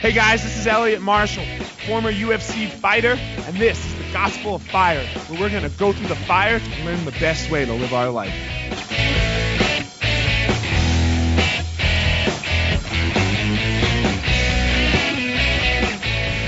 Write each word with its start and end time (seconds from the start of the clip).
Hey 0.00 0.12
guys, 0.12 0.42
this 0.42 0.56
is 0.56 0.66
Elliot 0.66 1.02
Marshall, 1.02 1.44
former 1.86 2.10
UFC 2.10 2.70
fighter, 2.70 3.18
and 3.18 3.54
this 3.58 3.84
is 3.84 3.94
the 3.96 4.10
Gospel 4.14 4.54
of 4.54 4.62
Fire, 4.62 5.04
where 5.28 5.38
we're 5.38 5.50
going 5.50 5.70
to 5.70 5.78
go 5.78 5.92
through 5.92 6.08
the 6.08 6.16
fire 6.16 6.58
to 6.58 6.84
learn 6.84 7.04
the 7.04 7.10
best 7.10 7.50
way 7.50 7.66
to 7.66 7.74
live 7.74 7.92
our 7.92 8.08
life. 8.08 8.32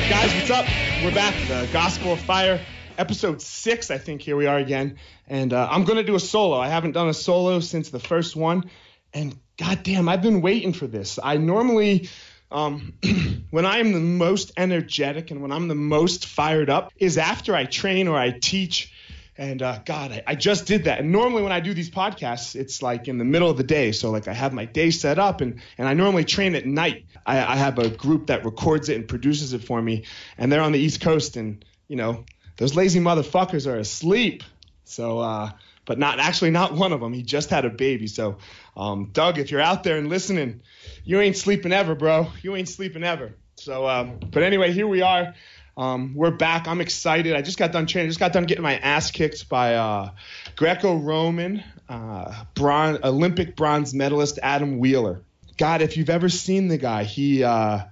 Guys, 0.09 0.35
what's 0.35 0.51
up? 0.51 0.65
We're 1.05 1.15
back, 1.15 1.35
the 1.47 1.69
Gospel 1.75 2.15
of 2.15 2.21
Fire, 2.21 2.59
episode 2.97 3.43
six, 3.43 3.91
I 3.91 3.99
think. 3.99 4.23
Here 4.23 4.35
we 4.35 4.47
are 4.47 4.57
again, 4.57 4.97
and 5.29 5.53
uh, 5.53 5.69
I'm 5.71 5.85
going 5.85 5.99
to 5.99 6.05
do 6.05 6.15
a 6.15 6.21
solo. 6.21 6.59
I 6.59 6.69
haven't 6.69 6.93
done 6.93 7.11
a 7.11 7.15
solo 7.15 7.61
since 7.61 7.91
the 7.91 8.01
first 8.01 8.35
one, 8.35 8.71
and 9.13 9.39
goddamn, 9.59 10.09
I've 10.09 10.23
been 10.23 10.41
waiting 10.41 10.73
for 10.73 10.87
this. 10.87 11.19
I 11.23 11.37
normally 11.37 12.09
um, 12.53 12.93
when 13.51 13.67
I 13.67 13.79
am 13.79 13.93
the 13.93 14.01
most 14.01 14.53
energetic 14.57 15.31
and 15.31 15.43
when 15.43 15.53
I'm 15.53 15.69
the 15.69 15.75
most 15.75 16.27
fired 16.27 16.71
up 16.71 16.93
is 16.97 17.19
after 17.19 17.55
I 17.55 17.65
train 17.65 18.09
or 18.09 18.17
I 18.17 18.31
teach. 18.31 18.93
And 19.39 19.63
uh, 19.63 19.81
God, 19.85 20.13
I, 20.13 20.23
I, 20.27 20.35
just 20.35 20.67
did 20.67 20.85
that. 20.85 21.01
And 21.01 21.11
normally 21.11 21.43
when 21.43 21.53
I 21.53 21.61
do 21.61 21.73
these 21.73 21.91
podcasts, 21.91 22.55
it's 22.55 22.83
like 22.83 23.09
in 23.09 23.17
the 23.17 23.25
middle 23.25 23.49
of 23.49 23.57
the 23.57 23.65
day. 23.65 23.93
So 23.93 24.11
like 24.11 24.29
I 24.29 24.35
have 24.35 24.53
my 24.53 24.67
day 24.67 24.91
set 24.91 25.19
up 25.19 25.41
and, 25.41 25.61
and 25.79 25.89
I 25.89 25.95
normally 25.95 26.25
train 26.25 26.55
at 26.55 26.67
night. 26.67 27.07
I, 27.25 27.39
I 27.39 27.57
have 27.57 27.79
a 27.79 27.89
group 27.89 28.27
that 28.27 28.45
records 28.45 28.91
it 28.91 28.97
and 28.97 29.09
produces 29.09 29.55
it 29.55 29.65
for 29.65 29.81
me. 29.81 30.05
And 30.37 30.53
they're 30.53 30.61
on 30.61 30.73
the 30.73 30.79
East 30.79 31.01
Coast 31.01 31.37
and, 31.37 31.65
you 31.89 31.97
know, 31.97 32.25
those 32.59 32.77
lazy 32.77 33.01
motherfuckers 33.01 33.67
are 33.67 33.79
asleep. 33.79 34.43
So, 34.85 35.19
uh, 35.19 35.51
but 35.85 35.99
not 35.99 36.19
actually 36.19 36.51
not 36.51 36.75
one 36.75 36.93
of 36.93 37.01
them. 37.01 37.13
He 37.13 37.23
just 37.23 37.51
had 37.51 37.65
a 37.65 37.71
baby. 37.71 38.07
So, 38.07 38.39
um, 38.77 39.11
Doug, 39.13 39.39
if 39.39 39.51
you're 39.51 39.61
out 39.61 39.83
there 39.85 39.99
and 39.99 40.09
listening, 40.09 40.63
you 41.05 41.21
ain't 41.21 41.37
sleeping 41.37 41.73
ever, 41.73 41.95
bro. 41.95 42.29
You 42.43 42.57
ain't 42.57 42.69
sleeping 42.69 43.03
ever. 43.03 43.35
So, 43.57 43.87
um, 43.89 44.19
but 44.31 44.43
anyway, 44.43 44.73
here 44.73 44.87
we 44.87 45.03
are. 45.03 45.35
Um, 45.77 46.15
we're 46.15 46.31
back. 46.31 46.69
I'm 46.69 46.81
excited. 46.81 47.35
I 47.35 47.43
just 47.43 47.59
got 47.59 47.73
done 47.73 47.87
training. 47.87 48.11
Just 48.11 48.21
got 48.21 48.33
done 48.33 48.45
getting 48.45 48.63
my 48.63 48.77
ass 48.77 49.11
kicked 49.11 49.49
by 49.49 49.75
uh, 49.77 50.11
Greco-Roman 50.57 51.65
uh, 51.89 52.45
bronze, 52.55 52.99
Olympic 53.03 53.57
bronze 53.57 53.95
medalist 53.95 54.39
Adam 54.43 54.79
Wheeler. 54.79 55.23
God, 55.57 55.81
if 55.83 55.97
you've 55.97 56.11
ever 56.11 56.29
seen 56.29 56.69
the 56.69 56.79
guy, 56.79 57.05
he 57.05 57.43
uh, 57.43 57.85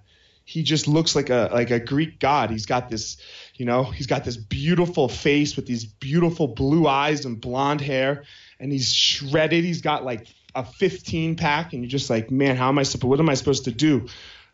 he 0.51 0.65
just 0.65 0.89
looks 0.89 1.15
like 1.15 1.31
a 1.31 1.48
like 1.53 1.70
a 1.70 1.79
Greek 1.79 2.19
god. 2.19 2.51
He's 2.51 2.67
got 2.67 2.89
this, 2.89 3.19
you 3.55 3.67
know, 3.67 3.84
he's 3.84 4.09
got 4.09 4.25
this 4.25 4.37
beautiful 4.37 5.09
face 5.09 5.55
with 5.55 5.65
these 5.65 5.84
beautiful 5.84 6.48
blue 6.48 6.89
eyes 6.89 7.25
and 7.25 7.41
blonde 7.41 7.81
hair, 7.81 8.25
and 8.59 8.73
he's 8.73 8.93
shredded. 8.93 9.62
He's 9.62 9.81
got 9.81 10.05
like 10.05 10.27
a 10.53 10.65
15 10.65 11.37
pack, 11.37 11.73
and 11.73 11.84
you're 11.84 11.89
just 11.89 12.11
like, 12.11 12.33
man, 12.33 12.56
how 12.56 12.69
am 12.69 12.81
I 12.81 12.83
supposed? 12.83 13.11
What 13.11 13.21
am 13.21 13.28
I 13.28 13.34
supposed 13.34 13.67
to 13.67 13.71
do? 13.71 14.09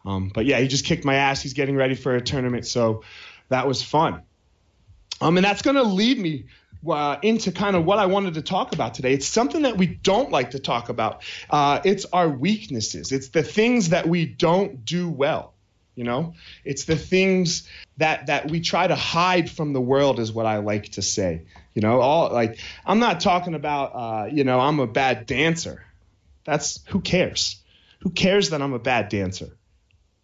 Um, 0.05 0.31
but 0.35 0.45
yeah, 0.45 0.61
he 0.61 0.69
just 0.69 0.85
kicked 0.85 1.07
my 1.07 1.15
ass. 1.15 1.41
He's 1.41 1.55
getting 1.55 1.77
ready 1.77 1.95
for 1.95 2.15
a 2.15 2.21
tournament, 2.21 2.67
so 2.67 3.03
that 3.49 3.67
was 3.67 3.83
fun. 3.83 4.21
Um, 5.23 5.39
and 5.39 5.47
that's 5.47 5.63
going 5.63 5.77
to 5.77 5.83
lead 5.83 6.19
me 6.19 6.45
uh, 6.87 7.17
into 7.23 7.53
kind 7.53 7.75
of 7.75 7.87
what 7.87 7.99
I 7.99 8.05
wanted 8.05 8.35
to 8.35 8.43
talk 8.43 8.75
about 8.75 8.93
today. 8.93 9.15
It's 9.15 9.27
something 9.27 9.63
that 9.63 9.79
we 9.79 9.87
don't 9.87 10.31
like 10.31 10.51
to 10.51 10.59
talk 10.59 10.91
about. 10.91 11.23
Uh, 11.49 11.81
it's 11.87 12.05
our 12.13 12.29
weaknesses. 12.29 13.13
It's 13.13 13.29
the 13.29 13.43
things 13.43 13.89
that 13.89 14.07
we 14.07 14.27
don't 14.27 14.85
do 14.85 15.09
well. 15.09 15.55
You 15.97 16.05
know, 16.05 16.35
it's 16.65 16.85
the 16.85 16.95
things 16.95 17.67
that 17.97 18.27
that 18.27 18.51
we 18.51 18.61
try 18.61 18.87
to 18.87 18.95
hide 18.95 19.51
from 19.51 19.73
the 19.73 19.81
world, 19.81 20.21
is 20.21 20.31
what 20.31 20.47
I 20.47 20.59
like 20.59 20.91
to 20.93 21.03
say. 21.03 21.43
You 21.75 21.83
know, 21.83 22.01
all 22.01 22.31
like 22.31 22.59
I'm 22.85 23.01
not 23.01 23.21
talking 23.21 23.55
about, 23.55 23.87
uh, 23.95 24.27
you 24.27 24.45
know, 24.45 24.61
I'm 24.61 24.79
a 24.79 24.87
bad 24.87 25.27
dancer. 25.27 25.83
That's 26.45 26.85
who 26.89 27.01
cares? 27.01 27.57
Who 28.01 28.11
cares 28.11 28.51
that 28.51 28.61
I'm 28.61 28.75
a 28.75 28.79
bad 28.79 29.09
dancer? 29.09 29.57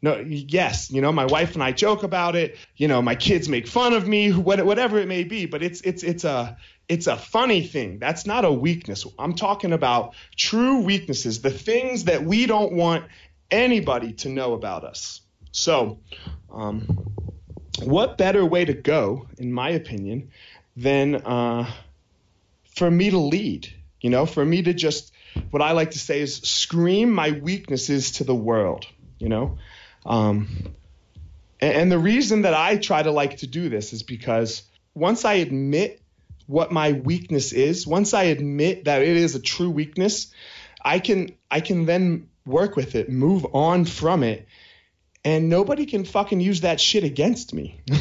No, 0.03 0.19
yes, 0.19 0.91
you 0.91 1.00
know, 1.00 1.11
my 1.11 1.25
wife 1.25 1.55
and 1.55 1.62
I 1.62 1.73
joke 1.73 2.03
about 2.03 2.37
it. 2.37 2.59
You 2.77 2.89
know, 2.89 3.00
my 3.00 3.15
kids 3.15 3.49
make 3.49 3.66
fun 3.66 3.94
of 3.94 4.06
me, 4.06 4.31
whatever 4.31 4.99
it 4.99 5.09
may 5.09 5.25
be. 5.25 5.47
But 5.47 5.62
it's 5.62 5.81
it's 5.81 6.03
it's 6.03 6.25
a 6.25 6.59
it's 6.87 7.06
a 7.06 7.16
funny 7.16 7.62
thing. 7.66 7.99
That's 7.99 8.27
not 8.27 8.44
a 8.44 8.53
weakness. 8.53 9.06
I'm 9.19 9.34
talking 9.34 9.72
about 9.72 10.15
true 10.37 10.81
weaknesses, 10.81 11.41
the 11.41 11.50
things 11.50 12.04
that 12.04 12.25
we 12.25 12.44
don't 12.44 12.75
want 12.75 13.06
anybody 13.50 14.12
to 14.12 14.28
know 14.28 14.53
about 14.53 14.84
us. 14.84 15.22
So, 15.53 15.99
um, 16.51 17.15
what 17.83 18.19
better 18.19 18.45
way 18.45 18.65
to 18.65 18.75
go, 18.75 19.29
in 19.39 19.53
my 19.53 19.71
opinion, 19.71 20.31
than 20.77 21.17
uh, 21.17 21.71
for 22.75 22.91
me 22.91 23.11
to 23.11 23.19
lead? 23.19 23.73
You 24.01 24.11
know, 24.11 24.27
for 24.27 24.45
me 24.45 24.63
to 24.63 24.75
just 24.75 25.13
what 25.51 25.63
I 25.63 25.73
like 25.73 25.93
to 25.93 25.99
say 25.99 26.21
is 26.21 26.37
scream 26.37 27.13
my 27.13 27.31
weaknesses 27.31 28.13
to 28.13 28.25
the 28.25 28.35
world, 28.35 28.87
you 29.19 29.29
know? 29.29 29.59
Um, 30.05 30.75
and, 31.61 31.75
and 31.75 31.93
the 31.93 31.99
reason 31.99 32.43
that 32.43 32.55
I 32.55 32.77
try 32.77 33.03
to 33.03 33.11
like 33.11 33.39
to 33.39 33.47
do 33.47 33.69
this 33.69 33.93
is 33.93 34.03
because 34.03 34.63
once 34.95 35.25
I 35.25 35.34
admit 35.34 36.01
what 36.47 36.73
my 36.73 36.93
weakness 36.93 37.53
is, 37.53 37.87
once 37.87 38.15
I 38.15 38.25
admit 38.25 38.84
that 38.84 39.03
it 39.03 39.17
is 39.17 39.34
a 39.34 39.41
true 39.41 39.71
weakness, 39.71 40.33
I 40.84 40.99
can 40.99 41.31
I 41.51 41.61
can 41.61 41.87
then 41.87 42.29
work 42.45 42.77
with 42.77 42.95
it, 42.95 43.09
move 43.09 43.47
on 43.55 43.84
from 43.84 44.23
it, 44.23 44.47
and 45.25 45.49
nobody 45.49 45.87
can 45.87 46.05
fucking 46.05 46.41
use 46.41 46.62
that 46.62 46.81
shit 46.81 47.05
against 47.05 47.53
me. 47.55 47.81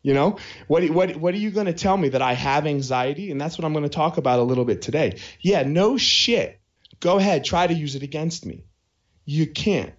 You 0.00 0.14
know, 0.14 0.38
what 0.68 0.88
what 0.90 1.16
what 1.16 1.34
are 1.34 1.38
you 1.38 1.50
going 1.50 1.66
to 1.66 1.72
tell 1.72 1.96
me 1.96 2.10
that 2.10 2.22
I 2.22 2.32
have 2.32 2.66
anxiety? 2.66 3.32
And 3.32 3.40
that's 3.40 3.58
what 3.58 3.64
I'm 3.64 3.72
going 3.72 3.82
to 3.82 3.90
talk 3.90 4.16
about 4.16 4.38
a 4.38 4.42
little 4.42 4.64
bit 4.64 4.80
today. 4.80 5.18
Yeah, 5.40 5.64
no 5.64 5.98
shit. 5.98 6.60
Go 7.00 7.18
ahead, 7.18 7.44
try 7.44 7.66
to 7.66 7.74
use 7.74 7.96
it 7.96 8.02
against 8.02 8.46
me. 8.46 8.64
You 9.24 9.46
can't 9.46 9.92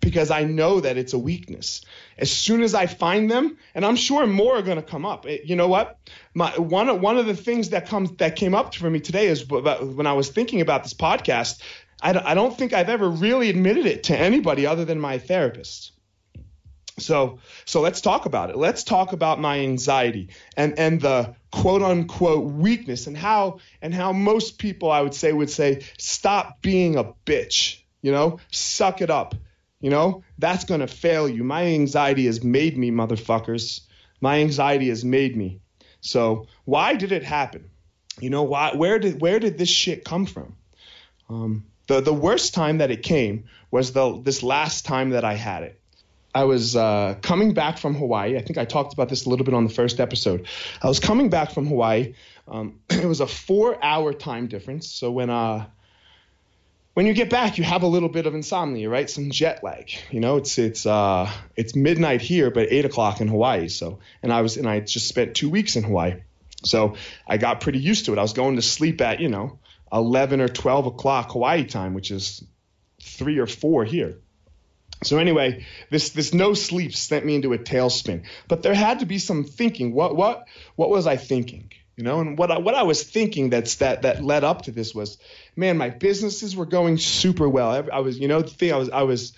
because 0.00 0.30
I 0.30 0.44
know 0.44 0.80
that 0.80 0.96
it's 0.96 1.12
a 1.12 1.18
weakness. 1.18 1.82
As 2.16 2.30
soon 2.30 2.62
as 2.62 2.74
I 2.74 2.86
find 2.86 3.30
them, 3.30 3.56
and 3.74 3.84
I'm 3.86 3.96
sure 3.96 4.26
more 4.26 4.56
are 4.56 4.62
going 4.62 4.76
to 4.76 4.82
come 4.82 5.06
up. 5.06 5.26
It, 5.26 5.44
you 5.44 5.56
know 5.56 5.68
what? 5.68 5.98
My 6.34 6.50
one 6.58 6.88
of, 6.88 7.00
one 7.00 7.16
of 7.16 7.26
the 7.26 7.36
things 7.36 7.70
that 7.70 7.88
comes 7.88 8.10
that 8.16 8.36
came 8.36 8.54
up 8.54 8.74
for 8.74 8.90
me 8.90 9.00
today 9.00 9.28
is 9.28 9.46
when 9.48 10.06
I 10.06 10.12
was 10.12 10.28
thinking 10.30 10.60
about 10.60 10.82
this 10.82 10.94
podcast. 10.94 11.62
I, 12.02 12.10
I 12.10 12.34
don't 12.34 12.56
think 12.56 12.72
I've 12.72 12.88
ever 12.88 13.08
really 13.08 13.50
admitted 13.50 13.86
it 13.86 14.04
to 14.04 14.18
anybody 14.18 14.66
other 14.66 14.84
than 14.84 15.00
my 15.00 15.18
therapist. 15.18 15.92
So 16.98 17.38
so 17.64 17.80
let's 17.80 18.00
talk 18.00 18.26
about 18.26 18.50
it. 18.50 18.56
Let's 18.56 18.84
talk 18.84 19.12
about 19.12 19.40
my 19.40 19.60
anxiety 19.60 20.30
and 20.56 20.78
and 20.78 21.00
the 21.00 21.34
quote 21.50 21.82
unquote 21.82 22.44
weakness 22.44 23.06
and 23.06 23.16
how 23.16 23.60
and 23.82 23.94
how 23.94 24.12
most 24.12 24.58
people 24.58 24.90
I 24.90 25.00
would 25.00 25.14
say 25.14 25.32
would 25.32 25.50
say 25.50 25.84
stop 25.98 26.62
being 26.62 26.96
a 26.96 27.04
bitch, 27.26 27.80
you 28.02 28.12
know? 28.12 28.40
Suck 28.50 29.00
it 29.00 29.10
up. 29.10 29.34
You 29.80 29.90
know? 29.90 30.24
That's 30.38 30.64
going 30.64 30.80
to 30.80 30.86
fail 30.86 31.28
you. 31.28 31.44
My 31.44 31.66
anxiety 31.66 32.26
has 32.26 32.42
made 32.42 32.76
me 32.76 32.90
motherfuckers. 32.90 33.80
My 34.20 34.40
anxiety 34.40 34.88
has 34.88 35.04
made 35.04 35.36
me. 35.36 35.60
So, 36.00 36.46
why 36.64 36.94
did 36.94 37.12
it 37.12 37.24
happen? 37.24 37.70
You 38.20 38.30
know, 38.30 38.42
why 38.42 38.74
where 38.74 38.98
did 38.98 39.20
where 39.20 39.38
did 39.38 39.58
this 39.58 39.68
shit 39.68 40.04
come 40.04 40.26
from? 40.26 40.56
Um, 41.28 41.66
the 41.86 42.00
the 42.00 42.12
worst 42.12 42.54
time 42.54 42.78
that 42.78 42.90
it 42.90 43.02
came 43.02 43.44
was 43.70 43.92
the 43.92 44.20
this 44.22 44.42
last 44.42 44.84
time 44.84 45.10
that 45.10 45.24
I 45.24 45.34
had 45.34 45.62
it. 45.62 45.77
I 46.38 46.44
was 46.44 46.76
uh, 46.76 47.16
coming 47.20 47.52
back 47.52 47.78
from 47.78 47.96
Hawaii. 47.96 48.36
I 48.36 48.42
think 48.42 48.58
I 48.58 48.64
talked 48.64 48.92
about 48.92 49.08
this 49.08 49.26
a 49.26 49.28
little 49.28 49.44
bit 49.44 49.54
on 49.54 49.64
the 49.64 49.74
first 49.74 49.98
episode. 49.98 50.46
I 50.80 50.86
was 50.86 51.00
coming 51.00 51.30
back 51.30 51.50
from 51.50 51.66
Hawaii. 51.66 52.14
Um, 52.46 52.78
it 52.90 53.04
was 53.04 53.18
a 53.18 53.26
four-hour 53.26 54.12
time 54.12 54.46
difference. 54.46 54.88
So 54.88 55.10
when 55.10 55.30
uh, 55.30 55.66
when 56.94 57.06
you 57.06 57.12
get 57.12 57.28
back, 57.28 57.58
you 57.58 57.64
have 57.64 57.82
a 57.82 57.88
little 57.88 58.08
bit 58.08 58.26
of 58.26 58.36
insomnia, 58.36 58.88
right? 58.88 59.10
Some 59.10 59.30
jet 59.30 59.64
lag. 59.64 59.90
You 60.12 60.20
know, 60.20 60.36
it's 60.36 60.58
it's 60.58 60.86
uh, 60.86 61.28
it's 61.56 61.74
midnight 61.74 62.20
here, 62.20 62.52
but 62.52 62.68
eight 62.70 62.84
o'clock 62.84 63.20
in 63.20 63.26
Hawaii. 63.26 63.66
So 63.66 63.98
and 64.22 64.32
I 64.32 64.42
was 64.42 64.56
and 64.56 64.68
I 64.68 64.78
just 64.78 65.08
spent 65.08 65.34
two 65.34 65.50
weeks 65.50 65.74
in 65.74 65.82
Hawaii, 65.82 66.22
so 66.64 66.94
I 67.26 67.38
got 67.38 67.60
pretty 67.60 67.80
used 67.80 68.04
to 68.04 68.12
it. 68.12 68.18
I 68.18 68.22
was 68.22 68.32
going 68.32 68.54
to 68.54 68.62
sleep 68.62 69.00
at 69.00 69.18
you 69.18 69.28
know 69.28 69.58
11 69.92 70.40
or 70.40 70.46
12 70.46 70.86
o'clock 70.86 71.32
Hawaii 71.32 71.64
time, 71.64 71.94
which 71.94 72.12
is 72.12 72.44
three 73.02 73.38
or 73.38 73.48
four 73.48 73.84
here. 73.84 74.18
So 75.02 75.18
anyway, 75.18 75.64
this 75.90 76.10
this 76.10 76.34
no 76.34 76.54
sleep 76.54 76.94
sent 76.94 77.24
me 77.24 77.36
into 77.36 77.52
a 77.52 77.58
tailspin. 77.58 78.24
But 78.48 78.62
there 78.62 78.74
had 78.74 79.00
to 79.00 79.06
be 79.06 79.18
some 79.18 79.44
thinking. 79.44 79.92
What 79.92 80.16
what 80.16 80.46
what 80.76 80.90
was 80.90 81.06
I 81.06 81.16
thinking? 81.16 81.70
You 81.96 82.04
know, 82.04 82.20
and 82.20 82.38
what 82.38 82.50
I, 82.50 82.58
what 82.58 82.74
I 82.74 82.84
was 82.84 83.02
thinking 83.02 83.50
that's 83.50 83.76
that 83.76 84.02
that 84.02 84.22
led 84.22 84.44
up 84.44 84.62
to 84.62 84.70
this 84.70 84.94
was, 84.94 85.18
man, 85.56 85.76
my 85.76 85.90
businesses 85.90 86.54
were 86.54 86.66
going 86.66 86.96
super 86.96 87.48
well. 87.48 87.88
I 87.92 88.00
was, 88.00 88.18
you 88.18 88.28
know, 88.28 88.40
the 88.40 88.50
thing 88.50 88.72
I 88.72 88.76
was 88.76 88.90
I 88.90 89.02
was 89.02 89.32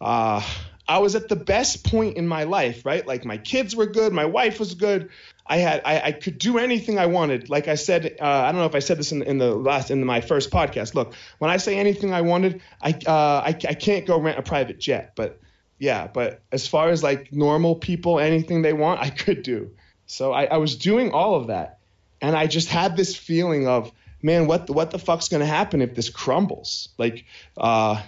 uh, 0.00 0.42
I 0.86 0.98
was 0.98 1.14
at 1.14 1.28
the 1.28 1.36
best 1.36 1.84
point 1.84 2.16
in 2.16 2.28
my 2.28 2.44
life, 2.44 2.84
right? 2.84 3.06
Like 3.06 3.24
my 3.24 3.38
kids 3.38 3.74
were 3.74 3.86
good, 3.86 4.12
my 4.12 4.26
wife 4.26 4.60
was 4.60 4.74
good. 4.74 5.10
I 5.46 5.58
had 5.58 5.82
I, 5.84 6.00
I 6.00 6.12
could 6.12 6.38
do 6.38 6.58
anything 6.58 6.98
I 6.98 7.06
wanted. 7.06 7.50
Like 7.50 7.68
I 7.68 7.74
said, 7.74 8.16
uh, 8.20 8.24
I 8.24 8.50
don't 8.50 8.60
know 8.60 8.66
if 8.66 8.74
I 8.74 8.78
said 8.78 8.98
this 8.98 9.12
in, 9.12 9.22
in 9.22 9.38
the 9.38 9.54
last 9.54 9.90
in 9.90 10.04
my 10.04 10.20
first 10.20 10.50
podcast. 10.50 10.94
Look, 10.94 11.14
when 11.38 11.50
I 11.50 11.58
say 11.58 11.78
anything 11.78 12.14
I 12.14 12.22
wanted, 12.22 12.62
I, 12.80 12.90
uh, 13.06 13.42
I 13.44 13.48
I 13.48 13.74
can't 13.74 14.06
go 14.06 14.18
rent 14.18 14.38
a 14.38 14.42
private 14.42 14.78
jet, 14.78 15.12
but 15.16 15.40
yeah, 15.78 16.06
but 16.06 16.40
as 16.50 16.66
far 16.66 16.88
as 16.88 17.02
like 17.02 17.32
normal 17.32 17.76
people, 17.76 18.20
anything 18.20 18.62
they 18.62 18.72
want, 18.72 19.00
I 19.00 19.10
could 19.10 19.42
do. 19.42 19.72
So 20.06 20.32
I, 20.32 20.44
I 20.44 20.56
was 20.56 20.76
doing 20.76 21.12
all 21.12 21.34
of 21.34 21.48
that, 21.48 21.78
and 22.22 22.34
I 22.34 22.46
just 22.46 22.68
had 22.68 22.96
this 22.96 23.14
feeling 23.14 23.68
of, 23.68 23.92
man, 24.22 24.46
what 24.46 24.66
the, 24.66 24.72
what 24.72 24.90
the 24.90 24.98
fuck's 24.98 25.28
gonna 25.28 25.46
happen 25.46 25.82
if 25.82 25.94
this 25.94 26.08
crumbles? 26.08 26.88
Like, 26.96 27.26
uh, 27.58 28.02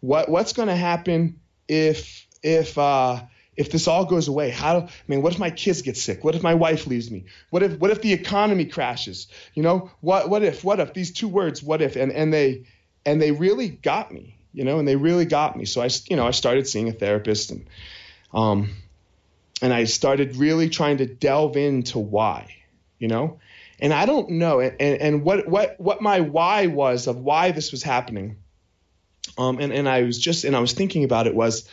what 0.00 0.30
what's 0.30 0.54
gonna 0.54 0.76
happen 0.76 1.40
if 1.68 2.26
if 2.42 2.78
uh, 2.78 3.20
if 3.58 3.72
this 3.72 3.88
all 3.88 4.04
goes 4.04 4.28
away? 4.28 4.50
How? 4.50 4.78
I 4.78 4.88
mean, 5.08 5.20
what 5.20 5.32
if 5.32 5.38
my 5.40 5.50
kids 5.50 5.82
get 5.82 5.96
sick? 5.96 6.22
What 6.22 6.36
if 6.36 6.44
my 6.44 6.54
wife 6.54 6.86
leaves 6.86 7.10
me? 7.10 7.24
What 7.50 7.64
if 7.64 7.78
what 7.78 7.90
if 7.90 8.00
the 8.00 8.12
economy 8.12 8.64
crashes? 8.64 9.26
You 9.52 9.64
know, 9.64 9.90
what 10.00 10.30
what 10.30 10.44
if 10.44 10.62
what 10.62 10.78
if 10.78 10.94
these 10.94 11.10
two 11.10 11.26
words? 11.26 11.60
What 11.60 11.82
if? 11.82 11.96
And 11.96 12.12
and 12.12 12.32
they 12.32 12.66
and 13.04 13.20
they 13.20 13.32
really 13.32 13.68
got 13.68 14.12
me. 14.12 14.36
You 14.54 14.64
know, 14.64 14.78
and 14.78 14.86
they 14.86 14.96
really 14.96 15.24
got 15.24 15.56
me. 15.56 15.64
So 15.64 15.82
I 15.82 15.90
you 16.08 16.16
know 16.16 16.26
I 16.26 16.30
started 16.30 16.68
seeing 16.68 16.88
a 16.88 16.92
therapist 16.92 17.50
and 17.50 17.66
um 18.32 18.70
and 19.60 19.74
I 19.74 19.84
started 19.84 20.36
really 20.36 20.68
trying 20.68 20.98
to 20.98 21.06
delve 21.06 21.56
into 21.56 21.98
why. 21.98 22.54
You 23.00 23.08
know, 23.08 23.40
and 23.80 23.92
I 23.92 24.06
don't 24.06 24.30
know 24.30 24.60
and 24.60 24.80
and 24.80 25.24
what 25.24 25.48
what 25.48 25.80
what 25.80 26.00
my 26.00 26.20
why 26.20 26.68
was 26.68 27.08
of 27.08 27.16
why 27.16 27.50
this 27.50 27.72
was 27.72 27.82
happening. 27.82 28.36
Um 29.36 29.58
and 29.58 29.72
and 29.72 29.88
I 29.88 30.02
was 30.02 30.16
just 30.16 30.44
and 30.44 30.54
I 30.54 30.60
was 30.60 30.74
thinking 30.74 31.02
about 31.02 31.26
it 31.26 31.34
was 31.34 31.68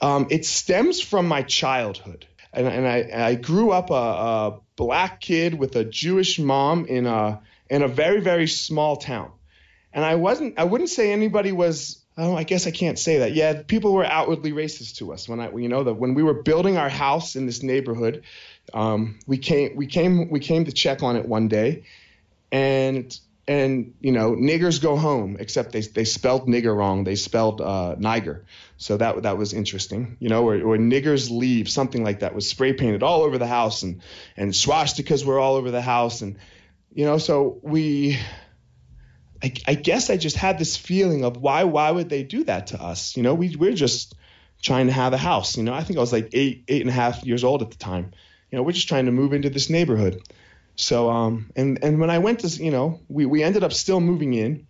um, 0.00 0.28
it 0.30 0.46
stems 0.46 1.00
from 1.00 1.28
my 1.28 1.42
childhood. 1.42 2.26
And, 2.52 2.66
and 2.66 2.86
I, 2.86 3.28
I, 3.28 3.34
grew 3.36 3.70
up 3.70 3.90
a, 3.90 3.94
a, 3.94 4.60
black 4.74 5.20
kid 5.20 5.54
with 5.54 5.76
a 5.76 5.84
Jewish 5.84 6.38
mom 6.38 6.86
in 6.86 7.06
a 7.06 7.40
in 7.68 7.82
a 7.82 7.88
very 7.88 8.20
very 8.20 8.48
small 8.48 8.96
town, 8.96 9.30
and 9.92 10.04
I 10.04 10.16
wasn't 10.16 10.58
I 10.58 10.64
wouldn't 10.64 10.90
say 10.90 11.12
anybody 11.12 11.52
was 11.52 12.02
oh 12.16 12.34
I 12.34 12.42
guess 12.42 12.66
I 12.66 12.72
can't 12.72 12.98
say 12.98 13.18
that. 13.18 13.34
Yeah 13.34 13.62
people 13.62 13.92
were 13.92 14.04
outwardly 14.04 14.50
racist 14.50 14.96
to 14.96 15.12
us 15.12 15.28
when 15.28 15.38
I 15.38 15.54
you 15.54 15.68
know 15.68 15.84
that 15.84 15.94
when 15.94 16.14
we 16.14 16.24
were 16.24 16.42
building 16.42 16.76
our 16.76 16.88
house 16.88 17.36
in 17.36 17.46
this 17.46 17.62
neighborhood, 17.62 18.24
um, 18.74 19.20
we 19.28 19.38
came 19.38 19.76
we 19.76 19.86
came 19.86 20.28
we 20.28 20.40
came 20.40 20.64
to 20.64 20.72
check 20.72 21.04
on 21.04 21.14
it 21.14 21.28
one 21.28 21.46
day, 21.46 21.84
and 22.50 23.16
and 23.50 23.94
you 24.00 24.12
know 24.12 24.36
niggers 24.36 24.80
go 24.80 24.96
home 24.96 25.36
except 25.40 25.72
they 25.72 25.80
they 25.80 26.04
spelled 26.04 26.46
nigger 26.46 26.74
wrong. 26.74 27.02
They 27.02 27.16
spelled 27.16 27.60
uh, 27.60 27.96
niger. 27.98 28.46
So 28.76 28.96
that 28.96 29.24
that 29.24 29.38
was 29.38 29.52
interesting. 29.52 30.16
You 30.20 30.28
know 30.28 30.48
or, 30.48 30.54
or 30.54 30.78
niggers 30.78 31.36
leave 31.36 31.68
something 31.68 32.04
like 32.04 32.20
that 32.20 32.32
was 32.32 32.48
spray 32.48 32.74
painted 32.74 33.02
all 33.02 33.22
over 33.22 33.38
the 33.38 33.48
house 33.48 33.82
and 33.82 34.02
and 34.36 34.52
swastikas 34.52 35.24
were 35.24 35.40
all 35.40 35.56
over 35.56 35.72
the 35.72 35.82
house. 35.82 36.22
And 36.22 36.38
you 36.94 37.04
know 37.04 37.18
so 37.18 37.58
we 37.62 38.16
I, 39.42 39.52
I 39.66 39.74
guess 39.74 40.10
I 40.10 40.16
just 40.16 40.36
had 40.36 40.60
this 40.60 40.76
feeling 40.76 41.24
of 41.24 41.36
why 41.36 41.64
why 41.64 41.90
would 41.90 42.08
they 42.08 42.22
do 42.22 42.44
that 42.44 42.68
to 42.68 42.80
us? 42.80 43.16
You 43.16 43.24
know 43.24 43.34
we 43.34 43.56
we're 43.56 43.72
just 43.74 44.14
trying 44.62 44.86
to 44.86 44.92
have 44.92 45.12
a 45.12 45.18
house. 45.18 45.56
You 45.56 45.64
know 45.64 45.74
I 45.74 45.82
think 45.82 45.98
I 45.98 46.00
was 46.00 46.12
like 46.12 46.28
eight 46.34 46.66
eight 46.68 46.82
and 46.82 46.90
a 46.90 46.94
half 46.94 47.24
years 47.24 47.42
old 47.42 47.62
at 47.62 47.72
the 47.72 47.78
time. 47.78 48.12
You 48.52 48.58
know 48.58 48.62
we're 48.62 48.78
just 48.78 48.86
trying 48.86 49.06
to 49.06 49.12
move 49.12 49.32
into 49.32 49.50
this 49.50 49.70
neighborhood 49.70 50.22
so 50.80 51.10
um, 51.10 51.50
and 51.54 51.78
and 51.82 52.00
when 52.00 52.08
I 52.08 52.18
went 52.18 52.40
to 52.40 52.48
you 52.48 52.70
know 52.70 53.00
we 53.08 53.26
we 53.26 53.42
ended 53.42 53.62
up 53.62 53.72
still 53.72 54.00
moving 54.00 54.34
in. 54.34 54.66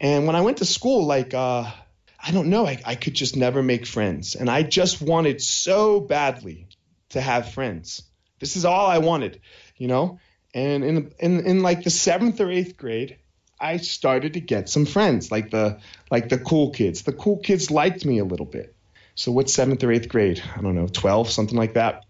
And 0.00 0.26
when 0.26 0.34
I 0.34 0.40
went 0.40 0.56
to 0.56 0.64
school, 0.64 1.04
like 1.04 1.34
uh, 1.34 1.70
I 2.18 2.30
don't 2.32 2.48
know, 2.48 2.66
I, 2.66 2.80
I 2.84 2.94
could 2.94 3.14
just 3.14 3.36
never 3.36 3.62
make 3.62 3.86
friends, 3.86 4.34
and 4.34 4.50
I 4.50 4.62
just 4.62 5.00
wanted 5.02 5.40
so 5.40 6.00
badly 6.00 6.66
to 7.10 7.20
have 7.20 7.52
friends. 7.52 8.02
This 8.40 8.56
is 8.56 8.64
all 8.64 8.86
I 8.86 8.98
wanted, 8.98 9.40
you 9.76 9.86
know. 9.86 10.18
And 10.54 10.82
in 10.82 11.12
in 11.18 11.46
in 11.46 11.62
like 11.62 11.84
the 11.84 11.90
seventh 11.90 12.40
or 12.40 12.50
eighth 12.50 12.76
grade, 12.76 13.18
I 13.60 13.76
started 13.76 14.32
to 14.32 14.40
get 14.40 14.70
some 14.70 14.86
friends, 14.86 15.30
like 15.30 15.50
the 15.50 15.78
like 16.10 16.30
the 16.30 16.38
cool 16.38 16.70
kids. 16.70 17.02
The 17.02 17.12
cool 17.12 17.36
kids 17.36 17.70
liked 17.70 18.04
me 18.04 18.18
a 18.18 18.24
little 18.24 18.46
bit. 18.46 18.74
So 19.14 19.30
what's 19.30 19.52
seventh 19.52 19.84
or 19.84 19.92
eighth 19.92 20.08
grade? 20.08 20.42
I 20.56 20.60
don't 20.60 20.74
know, 20.74 20.88
12, 20.88 21.30
something 21.30 21.56
like 21.56 21.74
that. 21.74 22.04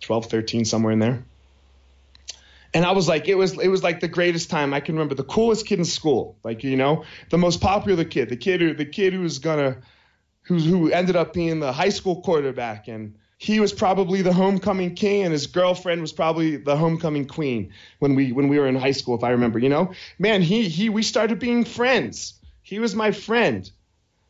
12, 0.00 0.26
13, 0.26 0.64
somewhere 0.64 0.92
in 0.92 0.98
there 1.00 1.24
and 2.74 2.84
I 2.84 2.92
was 2.92 3.08
like, 3.08 3.28
it 3.28 3.34
was 3.34 3.58
it 3.58 3.68
was 3.68 3.82
like 3.82 4.00
the 4.00 4.08
greatest 4.08 4.50
time. 4.50 4.74
I 4.74 4.80
can 4.80 4.94
remember 4.94 5.14
the 5.14 5.24
coolest 5.24 5.66
kid 5.66 5.78
in 5.78 5.84
school, 5.84 6.36
like 6.44 6.64
you 6.64 6.76
know, 6.76 7.04
the 7.30 7.38
most 7.38 7.60
popular 7.60 8.04
kid, 8.04 8.28
the 8.28 8.36
kid 8.36 8.60
who 8.60 8.74
the 8.74 8.84
kid 8.84 9.12
who 9.12 9.20
was 9.20 9.38
gonna, 9.38 9.78
who 10.42 10.58
who 10.58 10.90
ended 10.90 11.16
up 11.16 11.32
being 11.32 11.60
the 11.60 11.72
high 11.72 11.88
school 11.88 12.20
quarterback, 12.20 12.88
and 12.88 13.14
he 13.38 13.60
was 13.60 13.72
probably 13.72 14.20
the 14.22 14.32
homecoming 14.32 14.94
king, 14.94 15.22
and 15.22 15.32
his 15.32 15.46
girlfriend 15.46 16.00
was 16.00 16.12
probably 16.12 16.56
the 16.56 16.76
homecoming 16.76 17.26
queen 17.26 17.72
when 18.00 18.14
we 18.14 18.32
when 18.32 18.48
we 18.48 18.58
were 18.58 18.66
in 18.66 18.76
high 18.76 18.92
school, 18.92 19.16
if 19.16 19.24
I 19.24 19.30
remember. 19.30 19.58
You 19.58 19.70
know, 19.70 19.92
man, 20.18 20.42
he 20.42 20.68
he 20.68 20.88
we 20.90 21.02
started 21.02 21.38
being 21.38 21.64
friends. 21.64 22.34
He 22.62 22.80
was 22.80 22.94
my 22.94 23.12
friend, 23.12 23.70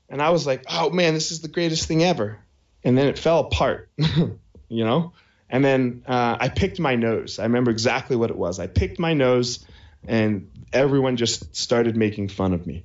and 0.08 0.22
I 0.22 0.30
was 0.30 0.46
like, 0.46 0.64
oh 0.70 0.90
man, 0.90 1.14
this 1.14 1.32
is 1.32 1.40
the 1.40 1.48
greatest 1.48 1.88
thing 1.88 2.04
ever. 2.04 2.38
And 2.84 2.96
then 2.96 3.06
it 3.08 3.18
fell 3.18 3.40
apart, 3.40 3.90
you 3.98 4.84
know. 4.84 5.12
And 5.50 5.64
then 5.64 6.02
uh, 6.06 6.36
I 6.40 6.48
picked 6.48 6.78
my 6.78 6.96
nose. 6.96 7.38
I 7.38 7.44
remember 7.44 7.70
exactly 7.70 8.16
what 8.16 8.30
it 8.30 8.36
was. 8.36 8.58
I 8.58 8.66
picked 8.66 8.98
my 8.98 9.14
nose, 9.14 9.64
and 10.06 10.50
everyone 10.72 11.16
just 11.16 11.56
started 11.56 11.96
making 11.96 12.28
fun 12.28 12.52
of 12.52 12.66
me. 12.66 12.84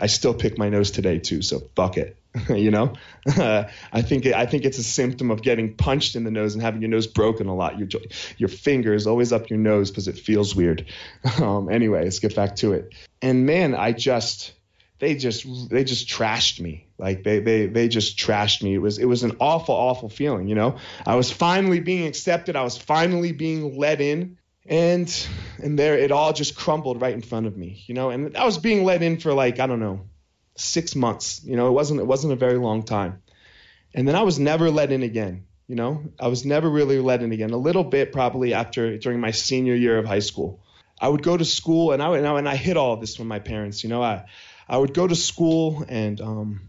I 0.00 0.06
still 0.06 0.34
pick 0.34 0.58
my 0.58 0.68
nose 0.70 0.90
today 0.90 1.18
too, 1.18 1.42
so 1.42 1.60
fuck 1.76 1.96
it. 1.98 2.16
you 2.48 2.70
know, 2.70 2.94
I 3.26 4.02
think 4.02 4.26
I 4.26 4.46
think 4.46 4.64
it's 4.64 4.78
a 4.78 4.84
symptom 4.84 5.30
of 5.30 5.42
getting 5.42 5.74
punched 5.74 6.14
in 6.14 6.22
the 6.24 6.30
nose 6.30 6.54
and 6.54 6.62
having 6.62 6.80
your 6.80 6.90
nose 6.90 7.08
broken 7.08 7.48
a 7.48 7.54
lot. 7.54 7.78
Your 7.78 7.88
your 8.36 8.48
finger 8.48 8.94
is 8.94 9.06
always 9.06 9.32
up 9.32 9.50
your 9.50 9.58
nose 9.58 9.90
because 9.90 10.08
it 10.08 10.18
feels 10.18 10.54
weird. 10.54 10.86
Um, 11.40 11.70
anyway, 11.70 12.04
let's 12.04 12.18
get 12.18 12.34
back 12.34 12.56
to 12.56 12.72
it. 12.72 12.92
And 13.22 13.46
man, 13.46 13.74
I 13.74 13.92
just 13.92 14.52
they 15.00 15.14
just 15.16 15.70
they 15.70 15.82
just 15.82 16.06
trashed 16.06 16.60
me. 16.60 16.86
Like 16.98 17.24
they 17.24 17.40
they 17.40 17.66
they 17.66 17.88
just 17.88 18.18
trashed 18.18 18.62
me. 18.62 18.74
It 18.74 18.78
was 18.78 18.98
it 18.98 19.06
was 19.06 19.22
an 19.22 19.36
awful 19.40 19.74
awful 19.74 20.08
feeling 20.08 20.46
you 20.46 20.54
know? 20.54 20.76
I 21.04 21.16
was 21.16 21.32
finally 21.32 21.80
being 21.80 22.06
accepted. 22.06 22.54
I 22.54 22.62
was 22.62 22.76
finally 22.76 23.32
being 23.32 23.76
let 23.76 24.00
in. 24.00 24.36
And 24.66 25.26
and 25.62 25.78
there 25.78 25.98
it 25.98 26.12
all 26.12 26.32
just 26.34 26.54
crumbled 26.54 27.00
right 27.00 27.14
in 27.14 27.22
front 27.22 27.46
of 27.46 27.56
me 27.56 27.82
you 27.86 27.94
know? 27.94 28.10
And 28.10 28.36
i 28.36 28.44
was 28.44 28.58
being 28.58 28.84
let 28.84 29.02
in 29.02 29.18
for 29.18 29.32
like 29.32 29.58
i 29.58 29.66
don't 29.66 29.80
know 29.80 30.02
6 30.56 30.94
months 30.94 31.42
you 31.42 31.56
know? 31.56 31.66
It 31.68 31.72
wasn't 31.72 32.00
it 32.00 32.06
wasn't 32.06 32.34
a 32.34 32.36
very 32.36 32.58
long 32.58 32.82
time. 32.82 33.22
And 33.94 34.06
then 34.06 34.14
i 34.14 34.22
was 34.22 34.38
never 34.38 34.70
let 34.70 34.92
in 34.92 35.02
again 35.02 35.46
you 35.66 35.76
know? 35.76 36.02
I 36.20 36.26
was 36.26 36.44
never 36.44 36.68
really 36.68 36.98
let 36.98 37.22
in 37.22 37.30
again. 37.32 37.50
A 37.50 37.56
little 37.56 37.84
bit 37.84 38.12
probably 38.12 38.54
after 38.54 38.98
during 38.98 39.20
my 39.20 39.30
senior 39.30 39.74
year 39.74 39.98
of 39.98 40.04
high 40.04 40.18
school. 40.18 40.60
I 41.00 41.08
would 41.08 41.22
go 41.22 41.36
to 41.36 41.44
school 41.44 41.92
and 41.92 42.02
i 42.02 42.08
would 42.08 42.22
and 42.22 42.48
i 42.48 42.56
hid 42.56 42.76
all 42.76 42.96
this 42.98 43.16
from 43.16 43.28
my 43.28 43.38
parents 43.38 43.82
you 43.82 43.88
know? 43.88 44.02
I 44.02 44.24
I 44.70 44.78
would 44.78 44.94
go 44.94 45.04
to 45.04 45.16
school 45.16 45.84
and 45.88 46.20
um, 46.20 46.60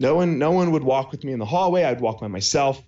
no 0.00 0.14
one 0.14 0.38
no 0.38 0.52
one 0.52 0.72
would 0.72 0.82
walk 0.82 1.12
with 1.12 1.22
me 1.24 1.32
in 1.32 1.38
the 1.38 1.44
hallway. 1.44 1.84
I'd 1.84 2.00
walk 2.00 2.22
by 2.22 2.28
myself. 2.28 2.82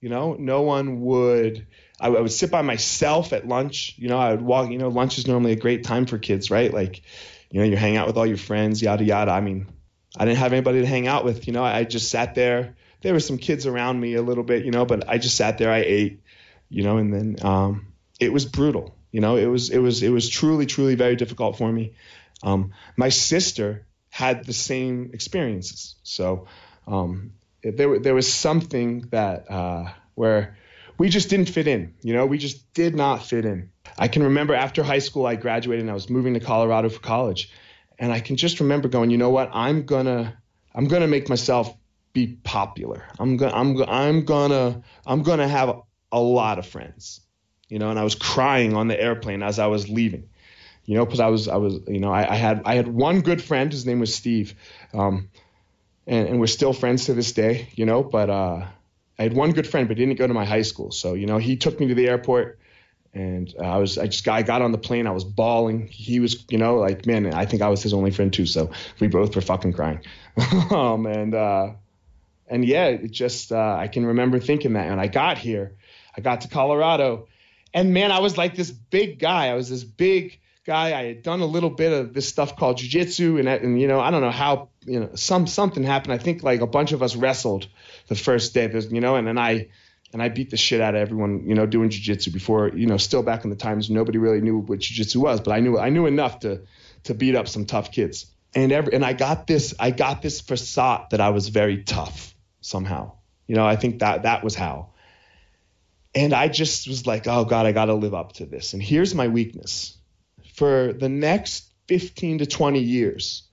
You 0.00 0.08
know, 0.08 0.34
no 0.34 0.62
one 0.62 1.00
would. 1.00 1.66
I, 2.00 2.06
I 2.06 2.20
would 2.20 2.30
sit 2.30 2.52
by 2.52 2.62
myself 2.62 3.32
at 3.32 3.48
lunch. 3.48 3.96
You 3.98 4.08
know, 4.08 4.16
I 4.16 4.30
would 4.30 4.42
walk. 4.42 4.70
You 4.70 4.78
know, 4.78 4.88
lunch 4.88 5.18
is 5.18 5.26
normally 5.26 5.52
a 5.52 5.56
great 5.56 5.82
time 5.82 6.06
for 6.06 6.18
kids, 6.18 6.52
right? 6.52 6.72
Like, 6.72 7.02
you 7.50 7.58
know, 7.58 7.66
you 7.66 7.76
hang 7.76 7.96
out 7.96 8.06
with 8.06 8.16
all 8.16 8.26
your 8.26 8.36
friends, 8.36 8.80
yada 8.80 9.02
yada. 9.02 9.32
I 9.32 9.40
mean, 9.40 9.66
I 10.16 10.24
didn't 10.24 10.38
have 10.38 10.52
anybody 10.52 10.82
to 10.82 10.86
hang 10.86 11.08
out 11.08 11.24
with. 11.24 11.48
You 11.48 11.52
know, 11.52 11.64
I 11.64 11.82
just 11.82 12.10
sat 12.10 12.36
there. 12.36 12.76
There 13.02 13.12
were 13.12 13.20
some 13.20 13.38
kids 13.38 13.66
around 13.66 13.98
me 13.98 14.14
a 14.14 14.22
little 14.22 14.44
bit, 14.44 14.64
you 14.64 14.70
know, 14.70 14.86
but 14.86 15.08
I 15.08 15.18
just 15.18 15.36
sat 15.36 15.58
there. 15.58 15.72
I 15.72 15.78
ate, 15.78 16.22
you 16.68 16.84
know, 16.84 16.98
and 16.98 17.12
then 17.12 17.36
um, 17.44 17.92
it 18.20 18.32
was 18.32 18.46
brutal. 18.46 18.94
You 19.10 19.20
know, 19.20 19.36
it 19.36 19.46
was 19.46 19.70
it 19.70 19.78
was 19.78 20.04
it 20.04 20.10
was 20.10 20.28
truly 20.28 20.66
truly 20.66 20.94
very 20.94 21.16
difficult 21.16 21.58
for 21.58 21.72
me. 21.72 21.94
Um, 22.42 22.72
my 22.96 23.08
sister 23.10 23.86
had 24.08 24.44
the 24.44 24.52
same 24.52 25.10
experiences, 25.12 25.96
so 26.02 26.46
um, 26.86 27.32
there 27.62 27.98
there 27.98 28.14
was 28.14 28.32
something 28.32 29.02
that 29.10 29.50
uh, 29.50 29.90
where 30.14 30.56
we 30.98 31.08
just 31.08 31.30
didn't 31.30 31.48
fit 31.48 31.66
in. 31.66 31.94
You 32.02 32.14
know, 32.14 32.26
we 32.26 32.38
just 32.38 32.72
did 32.74 32.94
not 32.94 33.24
fit 33.24 33.44
in. 33.44 33.70
I 33.98 34.08
can 34.08 34.22
remember 34.22 34.54
after 34.54 34.82
high 34.82 34.98
school, 34.98 35.26
I 35.26 35.36
graduated 35.36 35.82
and 35.82 35.90
I 35.90 35.94
was 35.94 36.10
moving 36.10 36.34
to 36.34 36.40
Colorado 36.40 36.88
for 36.88 37.00
college, 37.00 37.50
and 37.98 38.12
I 38.12 38.20
can 38.20 38.36
just 38.36 38.60
remember 38.60 38.88
going, 38.88 39.10
you 39.10 39.18
know 39.18 39.30
what, 39.30 39.50
I'm 39.52 39.84
gonna 39.84 40.36
I'm 40.74 40.88
gonna 40.88 41.08
make 41.08 41.28
myself 41.28 41.74
be 42.12 42.38
popular. 42.42 43.04
I'm 43.18 43.36
gonna 43.36 43.54
I'm 43.54 43.82
I'm 43.88 44.24
gonna 44.24 44.82
I'm 45.06 45.22
gonna 45.22 45.48
have 45.48 45.68
a, 45.68 45.80
a 46.12 46.20
lot 46.20 46.58
of 46.58 46.66
friends. 46.66 47.20
You 47.68 47.78
know, 47.78 47.90
and 47.90 48.00
I 48.00 48.02
was 48.02 48.16
crying 48.16 48.74
on 48.74 48.88
the 48.88 49.00
airplane 49.00 49.44
as 49.44 49.60
I 49.60 49.68
was 49.68 49.88
leaving 49.88 50.28
you 50.84 50.96
know, 50.96 51.04
because 51.04 51.20
I 51.20 51.28
was 51.28 51.48
I 51.48 51.56
was 51.56 51.80
you 51.86 52.00
know 52.00 52.12
I, 52.12 52.32
I, 52.32 52.34
had 52.34 52.62
I 52.64 52.74
had 52.74 52.88
one 52.88 53.20
good 53.20 53.42
friend. 53.42 53.70
His 53.70 53.86
name 53.86 54.00
was 54.00 54.14
Steve, 54.14 54.54
um, 54.92 55.28
and, 56.06 56.28
and 56.28 56.40
we're 56.40 56.46
still 56.46 56.72
friends 56.72 57.06
to 57.06 57.14
this 57.14 57.32
day. 57.32 57.68
You 57.74 57.86
know, 57.86 58.02
but 58.02 58.30
uh, 58.30 58.66
I 59.18 59.22
had 59.22 59.34
one 59.34 59.52
good 59.52 59.66
friend, 59.66 59.86
but 59.86 59.98
he 59.98 60.04
didn't 60.04 60.18
go 60.18 60.26
to 60.26 60.34
my 60.34 60.44
high 60.44 60.62
school. 60.62 60.90
So 60.90 61.14
you 61.14 61.26
know, 61.26 61.38
he 61.38 61.56
took 61.56 61.78
me 61.78 61.88
to 61.88 61.94
the 61.94 62.08
airport, 62.08 62.58
and 63.14 63.54
uh, 63.58 63.64
I 63.64 63.76
was 63.76 63.98
I 63.98 64.06
just 64.06 64.26
I 64.28 64.42
got 64.42 64.62
on 64.62 64.72
the 64.72 64.78
plane. 64.78 65.06
I 65.06 65.12
was 65.12 65.24
bawling. 65.24 65.86
He 65.86 66.20
was 66.20 66.44
you 66.50 66.58
know 66.58 66.76
like 66.76 67.06
man, 67.06 67.32
I 67.34 67.44
think 67.44 67.62
I 67.62 67.68
was 67.68 67.82
his 67.82 67.92
only 67.92 68.10
friend 68.10 68.32
too. 68.32 68.46
So 68.46 68.70
we 68.98 69.08
both 69.08 69.34
were 69.36 69.42
fucking 69.42 69.74
crying, 69.74 70.00
um, 70.70 71.06
and 71.06 71.34
uh, 71.34 71.72
and 72.48 72.64
yeah, 72.64 72.86
it 72.86 73.12
just 73.12 73.52
uh, 73.52 73.76
I 73.78 73.86
can 73.86 74.06
remember 74.06 74.40
thinking 74.40 74.72
that. 74.72 74.88
And 74.88 75.00
I 75.00 75.06
got 75.06 75.38
here, 75.38 75.76
I 76.16 76.20
got 76.20 76.40
to 76.40 76.48
Colorado, 76.48 77.28
and 77.72 77.94
man, 77.94 78.10
I 78.10 78.18
was 78.18 78.36
like 78.36 78.56
this 78.56 78.72
big 78.72 79.20
guy. 79.20 79.48
I 79.48 79.54
was 79.54 79.70
this 79.70 79.84
big 79.84 80.39
guy. 80.64 80.98
I 80.98 81.04
had 81.04 81.22
done 81.22 81.40
a 81.40 81.46
little 81.46 81.70
bit 81.70 81.92
of 81.92 82.14
this 82.14 82.28
stuff 82.28 82.56
called 82.56 82.78
jujitsu, 82.78 83.38
and, 83.38 83.48
and 83.48 83.80
you 83.80 83.88
know, 83.88 84.00
I 84.00 84.10
don't 84.10 84.20
know 84.20 84.30
how, 84.30 84.68
you 84.84 85.00
know, 85.00 85.10
some 85.14 85.46
something 85.46 85.82
happened. 85.82 86.12
I 86.14 86.18
think 86.18 86.42
like 86.42 86.60
a 86.60 86.66
bunch 86.66 86.92
of 86.92 87.02
us 87.02 87.16
wrestled 87.16 87.68
the 88.08 88.14
first 88.14 88.54
day, 88.54 88.70
you 88.90 89.00
know, 89.00 89.16
and 89.16 89.26
then 89.26 89.38
I 89.38 89.68
and 90.12 90.22
I 90.22 90.28
beat 90.28 90.50
the 90.50 90.56
shit 90.56 90.80
out 90.80 90.94
of 90.94 91.00
everyone, 91.00 91.48
you 91.48 91.54
know, 91.54 91.66
doing 91.66 91.90
jujitsu 91.90 92.32
before, 92.32 92.68
you 92.68 92.86
know, 92.86 92.96
still 92.96 93.22
back 93.22 93.44
in 93.44 93.50
the 93.50 93.56
times 93.56 93.90
nobody 93.90 94.18
really 94.18 94.40
knew 94.40 94.58
what 94.58 94.80
jujitsu 94.80 95.16
was, 95.16 95.40
but 95.40 95.52
I 95.52 95.60
knew 95.60 95.78
I 95.78 95.90
knew 95.90 96.06
enough 96.06 96.40
to 96.40 96.62
to 97.04 97.14
beat 97.14 97.34
up 97.34 97.48
some 97.48 97.66
tough 97.66 97.92
kids. 97.92 98.26
And 98.54 98.72
every 98.72 98.94
and 98.94 99.04
I 99.04 99.12
got 99.12 99.46
this 99.46 99.74
I 99.78 99.90
got 99.92 100.22
this 100.22 100.40
facade 100.40 101.10
that 101.10 101.20
I 101.20 101.30
was 101.30 101.48
very 101.48 101.82
tough. 101.84 102.34
somehow. 102.60 103.12
You 103.46 103.56
know, 103.56 103.66
I 103.66 103.76
think 103.76 104.00
that 104.00 104.22
that 104.22 104.44
was 104.44 104.54
how. 104.54 104.90
And 106.14 106.32
I 106.32 106.48
just 106.48 106.88
was 106.88 107.06
like, 107.06 107.26
oh 107.26 107.44
God, 107.44 107.66
I 107.66 107.72
got 107.72 107.86
to 107.86 107.94
live 107.94 108.14
up 108.14 108.32
to 108.34 108.46
this. 108.46 108.72
And 108.72 108.82
here's 108.82 109.14
my 109.14 109.28
weakness. 109.28 109.96
For 110.60 110.92
the 110.92 111.08
next 111.08 111.70
15 111.88 112.40
to 112.40 112.46
20 112.46 112.80
years, 112.80 113.44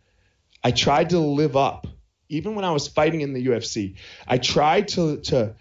I 0.61 0.71
tried 0.71 1.11
to 1.11 1.19
live 1.19 1.55
up, 1.55 1.87
even 2.27 2.53
when 2.53 2.65
I 2.65 2.71
was 2.71 2.89
fighting 2.89 3.21
in 3.21 3.31
the 3.31 3.47
UFC. 3.47 3.95
I 4.27 4.37
tried 4.39 4.89
to 4.89 5.21
to 5.21 5.55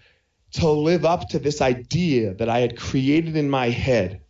to 0.55 0.69
live 0.69 1.05
up 1.05 1.29
to 1.29 1.39
this 1.39 1.61
idea 1.61 2.35
that 2.35 2.49
I 2.49 2.59
had 2.59 2.77
created 2.77 3.37
in 3.37 3.49
my 3.49 3.71
head 3.71 4.23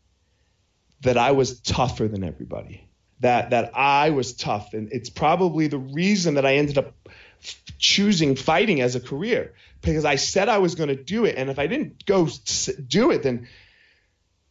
that 1.01 1.17
I 1.17 1.33
was 1.33 1.59
tougher 1.61 2.07
than 2.07 2.23
everybody. 2.23 2.87
That 3.21 3.49
that 3.49 3.75
I 3.75 4.11
was 4.11 4.35
tough, 4.35 4.75
and 4.75 4.93
it's 4.93 5.09
probably 5.09 5.69
the 5.69 5.79
reason 5.79 6.35
that 6.35 6.45
I 6.45 6.57
ended 6.57 6.77
up 6.77 6.93
choosing 7.79 8.37
fighting 8.37 8.83
as 8.83 8.95
a 8.95 9.01
career 9.01 9.55
because 9.81 10.05
I 10.05 10.17
said 10.17 10.51
I 10.51 10.59
was 10.59 10.75
going 10.75 10.91
to 10.91 11.03
do 11.03 11.25
it, 11.25 11.37
and 11.39 11.49
if 11.49 11.59
I 11.59 11.67
didn't 11.67 12.05
go 12.05 12.29
do 12.87 13.11
it, 13.11 13.23
then 13.23 13.49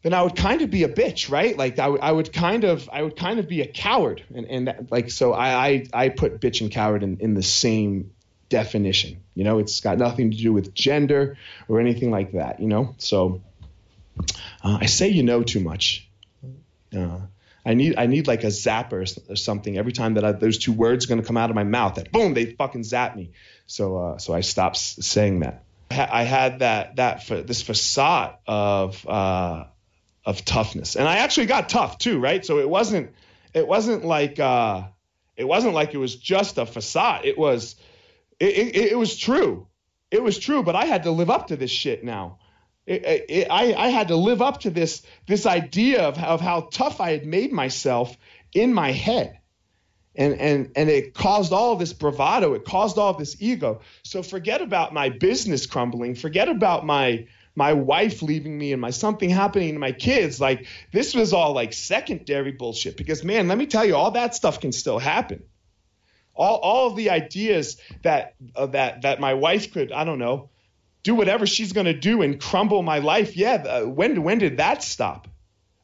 then 0.06 0.14
I 0.14 0.22
would 0.22 0.36
kind 0.36 0.62
of 0.62 0.70
be 0.70 0.84
a 0.84 0.88
bitch, 0.88 1.32
right? 1.32 1.58
Like 1.58 1.80
I, 1.80 1.88
I 1.88 2.12
would 2.12 2.32
kind 2.32 2.64
of 2.64 2.88
I 2.94 3.02
would 3.02 3.16
kind 3.16 3.40
of 3.40 3.48
be 3.48 3.62
a 3.62 3.68
coward, 3.68 4.24
and 4.36 4.46
and 4.46 4.68
that, 4.68 4.92
like 4.92 5.10
so 5.10 5.34
I, 5.34 5.66
I 5.66 5.88
I 5.94 6.10
put 6.10 6.40
bitch 6.40 6.62
and 6.62 6.72
coward 6.72 7.02
in 7.02 7.18
in 7.22 7.34
the 7.34 7.42
same 7.42 8.12
definition. 8.48 9.24
You 9.34 9.46
know, 9.46 9.58
it's 9.58 9.80
got 9.80 9.98
nothing 9.98 10.30
to 10.30 10.38
do 10.38 10.54
with 10.54 10.76
gender 10.76 11.40
or 11.68 11.80
anything 11.80 12.12
like 12.12 12.34
that. 12.34 12.60
You 12.60 12.68
know, 12.68 12.94
so 13.00 13.42
uh, 14.64 14.78
I 14.80 14.86
say 14.86 15.08
you 15.08 15.24
know 15.24 15.42
too 15.42 15.60
much. 15.60 16.08
Uh, 16.96 17.22
I 17.66 17.74
need 17.74 17.96
I 17.98 18.06
need 18.06 18.28
like 18.28 18.44
a 18.44 18.52
zapper 18.52 19.32
or 19.32 19.36
something 19.36 19.76
every 19.76 19.92
time 19.92 20.14
that 20.14 20.24
I, 20.24 20.34
those 20.34 20.60
two 20.60 20.74
words 20.74 21.06
are 21.06 21.08
going 21.08 21.22
to 21.22 21.26
come 21.26 21.38
out 21.38 21.50
of 21.50 21.56
my 21.56 21.64
mouth. 21.64 21.96
That 21.96 22.12
boom, 22.12 22.36
they 22.36 22.46
fucking 22.46 22.84
zap 22.84 23.16
me. 23.16 23.32
So 23.66 23.98
uh, 23.98 24.18
so 24.20 24.36
I 24.36 24.42
stopped 24.42 24.78
saying 24.78 25.40
that. 25.40 25.64
I 25.90 26.26
had 26.26 26.60
that 26.60 26.98
that 26.98 27.26
this 27.48 27.64
facade 27.64 28.36
of 28.46 29.04
uh, 29.08 29.64
of 30.26 30.44
toughness, 30.44 30.96
and 30.96 31.08
I 31.08 31.18
actually 31.18 31.48
got 31.48 31.70
tough 31.70 31.98
too, 31.98 32.20
right? 32.20 32.46
So 32.46 32.60
it 32.60 32.70
wasn't 32.70 33.14
it 33.54 33.68
wasn't 33.68 34.04
like 34.06 34.40
uh, 34.40 34.84
it 35.36 35.46
wasn't 35.46 35.74
like 35.74 35.94
it 35.94 35.98
was 35.98 36.16
just 36.16 36.58
a 36.58 36.66
facade. 36.66 37.26
It 37.26 37.38
was 37.38 37.76
it, 38.40 38.58
it, 38.58 38.76
it 38.92 38.98
was 38.98 39.18
true. 39.18 39.68
It 40.12 40.24
was 40.24 40.38
true, 40.40 40.64
but 40.64 40.76
I 40.76 40.86
had 40.86 41.04
to 41.04 41.12
live 41.12 41.30
up 41.30 41.48
to 41.48 41.56
this 41.56 41.72
shit 41.72 42.04
now. 42.04 42.40
It, 42.88 43.48
I, 43.50 43.74
I 43.74 43.88
had 43.88 44.10
to 44.10 44.16
live 44.16 44.44
up 44.44 44.62
to 44.62 44.70
this 44.70 45.02
this 45.26 45.48
idea 45.48 46.04
of, 46.04 46.22
of 46.22 46.40
how 46.40 46.70
tough 46.72 47.02
I 47.02 47.12
had 47.12 47.26
made 47.26 47.52
myself 47.52 48.16
in 48.54 48.74
my 48.74 48.92
head. 48.92 49.40
And, 50.18 50.40
and, 50.40 50.72
and 50.78 50.90
it 50.90 51.14
caused 51.14 51.52
all 51.52 51.76
this 51.76 51.92
bravado. 51.92 52.54
It 52.54 52.64
caused 52.64 52.98
all 52.98 53.14
this 53.14 53.36
ego. 53.42 53.82
So 54.04 54.24
forget 54.24 54.62
about 54.62 54.94
my 54.94 55.10
business 55.10 55.66
crumbling. 55.66 56.16
Forget 56.16 56.48
about 56.48 56.86
my 56.86 57.28
my 57.56 57.74
wife 57.74 58.22
leaving 58.22 58.58
me 58.58 58.74
and 58.74 58.82
my 58.82 58.90
something 58.90 59.30
happening 59.30 59.74
to 59.74 59.80
my 59.80 59.94
kids. 59.94 60.40
Like 60.40 60.68
this 60.92 61.16
was 61.16 61.34
all 61.34 61.54
like 61.54 61.74
secondary 61.74 62.52
bullshit. 62.52 62.98
Because 62.98 63.24
man, 63.24 63.48
let 63.48 63.58
me 63.58 63.66
tell 63.66 63.86
you, 63.86 63.96
all 63.96 64.12
that 64.12 64.36
stuff 64.36 64.60
can 64.60 64.72
still 64.72 65.00
happen. 65.00 65.44
All 66.36 66.58
all 66.58 66.88
of 66.88 66.96
the 66.96 67.10
ideas 67.12 67.78
that 68.04 68.36
uh, 68.56 68.68
that 68.68 69.04
that 69.04 69.20
my 69.20 69.34
wife 69.34 69.72
could 69.72 69.92
I 69.92 70.04
don't 70.04 70.20
know 70.20 70.50
do 71.06 71.16
whatever 71.16 71.46
she's 71.46 71.72
going 71.72 71.86
to 71.86 71.94
do 71.94 72.24
and 72.24 72.42
crumble 72.42 72.82
my 72.82 72.98
life. 72.98 73.38
Yeah, 73.38 73.54
uh, 73.54 73.82
when 73.84 74.24
when 74.24 74.40
did 74.40 74.58
that 74.58 74.84
stop? 74.84 75.28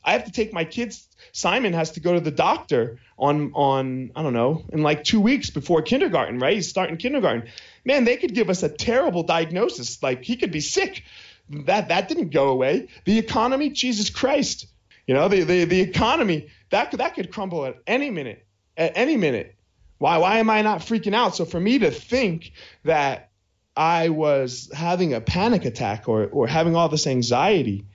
I 0.03 0.13
have 0.13 0.25
to 0.25 0.31
take 0.31 0.51
my 0.51 0.65
kids. 0.65 1.07
Simon 1.31 1.73
has 1.73 1.91
to 1.91 1.99
go 1.99 2.13
to 2.13 2.19
the 2.19 2.31
doctor 2.31 2.97
on 3.17 3.51
on 3.53 4.11
I 4.15 4.23
don't 4.23 4.33
know 4.33 4.65
in 4.73 4.81
like 4.81 5.03
two 5.03 5.21
weeks 5.21 5.51
before 5.51 5.83
kindergarten, 5.83 6.39
right? 6.39 6.55
He's 6.55 6.69
starting 6.69 6.97
kindergarten. 6.97 7.49
Man, 7.85 8.03
they 8.03 8.17
could 8.17 8.33
give 8.33 8.49
us 8.49 8.63
a 8.63 8.69
terrible 8.69 9.23
diagnosis. 9.23 10.01
Like 10.01 10.23
he 10.23 10.35
could 10.35 10.51
be 10.51 10.59
sick. 10.59 11.03
That 11.51 11.89
that 11.89 12.07
didn't 12.07 12.29
go 12.29 12.49
away. 12.49 12.87
The 13.05 13.17
economy, 13.17 13.69
Jesus 13.69 14.09
Christ. 14.09 14.67
You 15.07 15.13
know, 15.13 15.27
the 15.27 15.43
the, 15.43 15.65
the 15.65 15.81
economy 15.81 16.49
that 16.69 16.91
that 16.91 17.15
could 17.15 17.31
crumble 17.31 17.65
at 17.65 17.77
any 17.85 18.09
minute. 18.09 18.45
At 18.77 18.93
any 18.95 19.17
minute. 19.17 19.55
Why 19.97 20.17
why 20.17 20.39
am 20.39 20.49
I 20.49 20.61
not 20.61 20.79
freaking 20.79 21.13
out? 21.13 21.35
So 21.35 21.45
for 21.45 21.59
me 21.59 21.79
to 21.79 21.91
think 21.91 22.53
that 22.83 23.31
I 23.75 24.09
was 24.09 24.69
having 24.73 25.13
a 25.13 25.21
panic 25.21 25.65
attack 25.65 26.09
or, 26.09 26.25
or 26.27 26.47
having 26.47 26.75
all 26.75 26.89
this 26.89 27.07
anxiety 27.07 27.85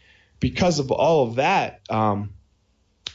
because 0.40 0.78
of 0.78 0.90
all 0.90 1.28
of 1.28 1.36
that, 1.36 1.80
um, 1.90 2.34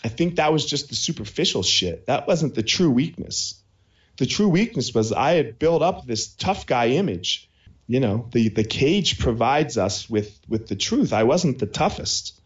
I 0.03 0.07
think 0.07 0.35
that 0.35 0.51
was 0.51 0.65
just 0.65 0.89
the 0.89 0.95
superficial 0.95 1.63
shit. 1.63 2.07
That 2.07 2.27
wasn't 2.27 2.55
the 2.55 2.63
true 2.63 2.89
weakness. 2.89 3.61
The 4.17 4.25
true 4.25 4.49
weakness 4.49 4.93
was 4.93 5.11
I 5.11 5.33
had 5.33 5.59
built 5.59 5.81
up 5.81 6.05
this 6.05 6.27
tough 6.27 6.65
guy 6.65 6.89
image. 6.89 7.49
You 7.91 7.99
know, 7.99 8.29
the, 8.31 8.47
the 8.47 8.63
cage 8.63 9.19
provides 9.19 9.77
us 9.77 10.09
with, 10.09 10.39
with 10.47 10.69
the 10.69 10.77
truth. 10.77 11.11
I 11.11 11.23
wasn't 11.23 11.59
the 11.59 11.65
toughest. 11.65 12.39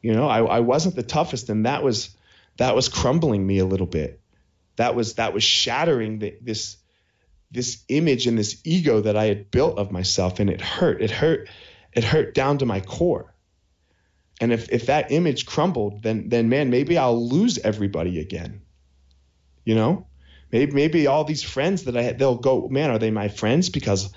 You 0.00 0.14
know, 0.14 0.26
I, 0.26 0.38
I 0.38 0.60
wasn't 0.60 0.96
the 0.96 1.02
toughest, 1.02 1.50
and 1.50 1.66
that 1.66 1.82
was 1.82 2.16
that 2.56 2.74
was 2.74 2.88
crumbling 2.88 3.46
me 3.46 3.58
a 3.58 3.66
little 3.66 3.86
bit. 3.86 4.22
That 4.76 4.94
was 4.94 5.16
that 5.16 5.34
was 5.34 5.44
shattering 5.44 6.20
the, 6.20 6.34
this 6.40 6.78
this 7.50 7.84
image 7.90 8.26
and 8.26 8.38
this 8.38 8.58
ego 8.64 9.02
that 9.02 9.18
I 9.18 9.26
had 9.26 9.50
built 9.50 9.76
of 9.76 9.92
myself, 9.92 10.40
and 10.40 10.48
it 10.48 10.62
hurt. 10.62 11.02
It 11.02 11.10
hurt. 11.10 11.50
It 11.92 12.04
hurt 12.04 12.32
down 12.32 12.56
to 12.58 12.64
my 12.64 12.80
core. 12.80 13.34
And 14.40 14.50
if 14.50 14.70
if 14.70 14.86
that 14.86 15.12
image 15.12 15.44
crumbled, 15.44 16.02
then 16.02 16.30
then 16.30 16.48
man, 16.48 16.70
maybe 16.70 16.96
I'll 16.96 17.28
lose 17.28 17.58
everybody 17.58 18.18
again. 18.18 18.62
You 19.66 19.74
know, 19.74 20.06
maybe 20.50 20.72
maybe 20.72 21.06
all 21.06 21.24
these 21.24 21.42
friends 21.42 21.84
that 21.84 21.98
I 21.98 22.02
had, 22.02 22.18
they'll 22.18 22.36
go, 22.38 22.66
man, 22.70 22.90
are 22.90 22.98
they 22.98 23.10
my 23.10 23.28
friends 23.28 23.68
because 23.68 24.10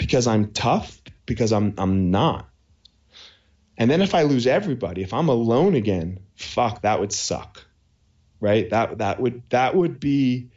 because 0.00 0.26
I'm 0.26 0.52
tough? 0.52 0.98
Because 1.26 1.52
I'm 1.52 1.74
I'm 1.78 2.10
not. 2.10 2.48
And 3.76 3.90
then 3.90 4.02
if 4.02 4.14
I 4.14 4.22
lose 4.22 4.46
everybody, 4.46 5.02
if 5.02 5.14
I'm 5.14 5.28
alone 5.28 5.74
again, 5.74 6.20
fuck, 6.36 6.82
that 6.82 7.00
would 7.00 7.12
suck. 7.12 7.64
Right? 8.40 8.68
That 8.70 8.98
that 8.98 9.20
would 9.20 9.42
that 9.50 9.76
would 9.76 10.00
be 10.00 10.48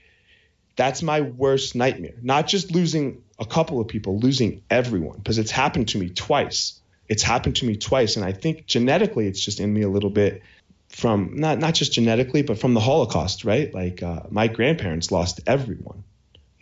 that's 0.75 1.03
my 1.03 1.21
worst 1.21 1.75
nightmare. 1.75 2.15
Not 2.21 2.47
just 2.47 2.71
losing 2.71 3.21
a 3.37 3.45
couple 3.45 3.79
of 3.81 3.87
people, 3.87 4.17
losing 4.17 4.63
everyone, 4.69 5.17
because 5.17 5.37
it's 5.37 5.51
happened 5.51 5.89
to 5.89 5.97
me 5.97 6.09
twice. 6.09 6.79
It's 7.09 7.21
happened 7.21 7.57
to 7.57 7.65
me 7.65 7.75
twice, 7.75 8.15
and 8.15 8.25
I 8.25 8.31
think 8.31 8.65
genetically 8.65 9.27
it's 9.27 9.41
just 9.41 9.59
in 9.59 9.71
me 9.71 9.81
a 9.81 9.89
little 9.89 10.09
bit 10.09 10.41
from 10.87 11.31
not 11.35 11.59
not 11.59 11.73
just 11.73 11.91
genetically, 11.91 12.43
but 12.43 12.57
from 12.57 12.73
the 12.73 12.79
Holocaust, 12.79 13.43
right? 13.43 13.73
Like 13.73 14.01
uh, 14.01 14.21
my 14.29 14.47
grandparents 14.47 15.11
lost 15.11 15.41
everyone, 15.45 16.05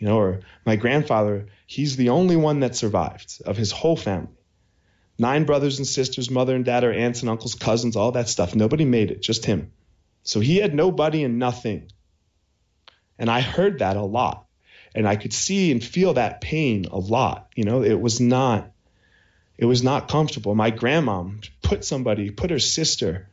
you 0.02 0.08
know, 0.08 0.18
or 0.18 0.40
my 0.66 0.74
grandfather, 0.76 1.46
he's 1.66 1.96
the 1.96 2.08
only 2.08 2.36
one 2.36 2.60
that 2.60 2.74
survived 2.74 3.40
of 3.46 3.56
his 3.56 3.70
whole 3.70 3.96
family. 3.96 4.36
Nine 5.18 5.44
brothers 5.44 5.78
and 5.78 5.86
sisters, 5.86 6.28
mother 6.28 6.56
and 6.56 6.64
dad, 6.64 6.84
or 6.84 6.92
aunts 6.92 7.20
and 7.20 7.30
uncles, 7.30 7.54
cousins, 7.54 7.94
all 7.94 8.12
that 8.12 8.28
stuff. 8.28 8.54
Nobody 8.54 8.84
made 8.84 9.12
it, 9.12 9.22
just 9.22 9.44
him. 9.44 9.72
So 10.24 10.40
he 10.40 10.56
had 10.56 10.74
nobody 10.74 11.22
and 11.22 11.38
nothing 11.38 11.88
and 13.22 13.30
I 13.30 13.40
heard 13.40 13.78
that 13.78 13.96
a 13.96 14.02
lot. 14.02 14.46
And 14.96 15.06
I 15.06 15.14
could 15.14 15.32
see 15.32 15.70
and 15.70 15.82
feel 15.82 16.14
that 16.14 16.40
pain 16.40 16.86
a 16.90 16.98
lot. 16.98 17.52
You 17.54 17.62
know, 17.62 17.84
it 17.84 17.98
was 18.00 18.20
not 18.20 18.72
it 19.56 19.64
was 19.64 19.84
not 19.84 20.08
comfortable. 20.08 20.56
My 20.56 20.70
grandma 20.70 21.24
put 21.62 21.84
somebody, 21.84 22.30
put 22.30 22.50
her 22.50 22.58
sister 22.58 23.28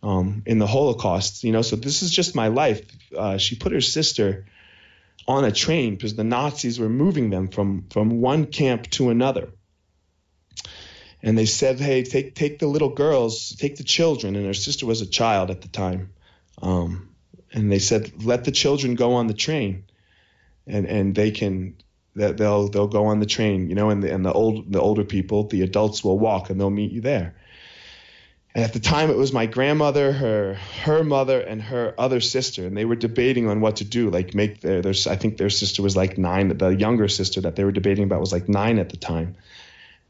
um, 0.00 0.44
in 0.46 0.58
the 0.58 0.66
Holocaust, 0.66 1.42
you 1.42 1.50
know, 1.50 1.62
so 1.62 1.74
this 1.74 2.02
is 2.02 2.12
just 2.12 2.36
my 2.36 2.48
life. 2.48 2.82
Uh, 3.16 3.36
she 3.36 3.56
put 3.56 3.72
her 3.72 3.80
sister 3.80 4.46
on 5.26 5.44
a 5.44 5.52
train 5.52 5.94
because 5.94 6.14
the 6.14 6.24
Nazis 6.24 6.78
were 6.78 6.88
moving 6.88 7.30
them 7.30 7.48
from 7.48 7.86
from 7.90 8.20
one 8.20 8.46
camp 8.46 8.90
to 8.90 9.10
another. 9.10 9.50
And 11.22 11.38
they 11.38 11.46
said, 11.46 11.78
"Hey, 11.78 12.02
take 12.02 12.34
take 12.34 12.58
the 12.58 12.66
little 12.66 12.90
girls, 12.90 13.54
take 13.56 13.76
the 13.76 13.84
children." 13.84 14.36
And 14.36 14.46
her 14.46 14.54
sister 14.54 14.86
was 14.86 15.00
a 15.00 15.06
child 15.06 15.50
at 15.50 15.60
the 15.60 15.68
time. 15.68 16.10
Um, 16.60 17.12
and 17.52 17.70
they 17.70 17.78
said 17.78 18.24
let 18.24 18.44
the 18.44 18.50
children 18.50 18.94
go 18.94 19.14
on 19.14 19.26
the 19.26 19.34
train 19.34 19.84
and 20.66 20.86
and 20.86 21.14
they 21.14 21.30
can 21.30 21.76
they'll 22.14 22.68
they'll 22.68 22.88
go 22.88 23.06
on 23.06 23.20
the 23.20 23.26
train 23.26 23.68
you 23.68 23.74
know 23.74 23.90
and 23.90 24.02
the, 24.02 24.12
and 24.12 24.24
the 24.24 24.32
old 24.32 24.70
the 24.72 24.80
older 24.80 25.04
people 25.04 25.44
the 25.44 25.62
adults 25.62 26.04
will 26.04 26.18
walk 26.18 26.50
and 26.50 26.60
they'll 26.60 26.70
meet 26.70 26.92
you 26.92 27.00
there 27.00 27.34
and 28.54 28.64
at 28.64 28.72
the 28.72 28.80
time 28.80 29.10
it 29.10 29.16
was 29.16 29.32
my 29.32 29.46
grandmother 29.46 30.12
her 30.12 30.54
her 30.82 31.02
mother 31.02 31.40
and 31.40 31.62
her 31.62 31.94
other 31.98 32.20
sister 32.20 32.66
and 32.66 32.76
they 32.76 32.84
were 32.84 32.96
debating 32.96 33.48
on 33.48 33.60
what 33.60 33.76
to 33.76 33.84
do 33.84 34.10
like 34.10 34.34
make 34.34 34.60
their, 34.60 34.82
their 34.82 34.94
i 35.08 35.16
think 35.16 35.36
their 35.36 35.50
sister 35.50 35.82
was 35.82 35.96
like 35.96 36.18
nine 36.18 36.48
the 36.56 36.68
younger 36.68 37.08
sister 37.08 37.40
that 37.40 37.56
they 37.56 37.64
were 37.64 37.72
debating 37.72 38.04
about 38.04 38.20
was 38.20 38.32
like 38.32 38.48
nine 38.48 38.78
at 38.78 38.90
the 38.90 38.96
time 38.96 39.36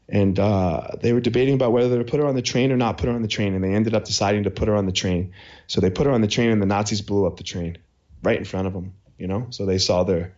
and 0.09 0.37
uh, 0.37 0.89
they 1.01 1.13
were 1.13 1.21
debating 1.21 1.55
about 1.55 1.71
whether 1.71 1.97
to 1.97 2.03
put 2.03 2.19
her 2.19 2.27
on 2.27 2.35
the 2.35 2.41
train 2.41 2.71
or 2.71 2.77
not 2.77 2.97
put 2.97 3.07
her 3.07 3.15
on 3.15 3.21
the 3.21 3.27
train, 3.27 3.53
and 3.53 3.63
they 3.63 3.73
ended 3.73 3.95
up 3.95 4.05
deciding 4.05 4.43
to 4.43 4.51
put 4.51 4.67
her 4.67 4.75
on 4.75 4.85
the 4.85 4.91
train. 4.91 5.33
So 5.67 5.81
they 5.81 5.89
put 5.89 6.05
her 6.05 6.11
on 6.11 6.21
the 6.21 6.27
train, 6.27 6.51
and 6.51 6.61
the 6.61 6.65
Nazis 6.65 7.01
blew 7.01 7.25
up 7.25 7.37
the 7.37 7.43
train 7.43 7.77
right 8.21 8.37
in 8.37 8.45
front 8.45 8.67
of 8.67 8.73
them. 8.73 8.93
You 9.17 9.27
know, 9.27 9.47
so 9.51 9.65
they 9.65 9.77
saw 9.77 10.03
their 10.03 10.35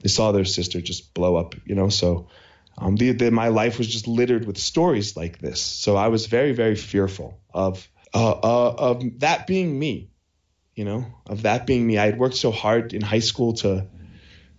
they 0.00 0.08
saw 0.08 0.32
their 0.32 0.44
sister 0.44 0.80
just 0.80 1.14
blow 1.14 1.36
up. 1.36 1.54
You 1.64 1.74
know, 1.74 1.88
so 1.88 2.28
um, 2.78 2.96
the, 2.96 3.12
the, 3.12 3.30
my 3.30 3.48
life 3.48 3.78
was 3.78 3.88
just 3.88 4.08
littered 4.08 4.46
with 4.46 4.58
stories 4.58 5.16
like 5.16 5.38
this. 5.38 5.60
So 5.60 5.96
I 5.96 6.08
was 6.08 6.26
very 6.26 6.52
very 6.52 6.76
fearful 6.76 7.40
of 7.52 7.88
uh, 8.12 8.30
uh, 8.30 8.74
of 8.78 9.20
that 9.20 9.46
being 9.46 9.78
me. 9.78 10.10
You 10.74 10.84
know, 10.84 11.06
of 11.26 11.42
that 11.42 11.66
being 11.66 11.86
me. 11.86 11.98
I 11.98 12.06
had 12.06 12.18
worked 12.18 12.36
so 12.36 12.50
hard 12.50 12.94
in 12.94 13.00
high 13.00 13.20
school 13.20 13.54
to 13.54 13.86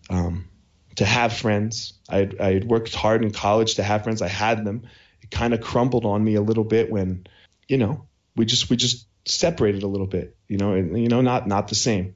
um, 0.09 0.47
to 0.95 1.05
have 1.05 1.33
friends. 1.33 1.93
I 2.09 2.29
I 2.39 2.53
had 2.53 2.65
worked 2.65 2.95
hard 2.95 3.23
in 3.23 3.31
college 3.31 3.75
to 3.75 3.83
have 3.83 4.03
friends. 4.03 4.21
I 4.21 4.29
had 4.29 4.63
them. 4.63 4.83
It 5.21 5.31
kind 5.31 5.53
of 5.53 5.61
crumbled 5.61 6.05
on 6.05 6.23
me 6.23 6.35
a 6.35 6.41
little 6.41 6.63
bit 6.63 6.89
when, 6.91 7.25
you 7.67 7.77
know, 7.77 8.07
we 8.35 8.45
just 8.45 8.69
we 8.69 8.77
just 8.77 9.07
separated 9.25 9.83
a 9.83 9.87
little 9.87 10.07
bit. 10.07 10.37
You 10.47 10.57
know, 10.57 10.73
and 10.73 10.97
you 11.01 11.09
know, 11.09 11.21
not 11.21 11.47
not 11.47 11.67
the 11.67 11.75
same. 11.75 12.15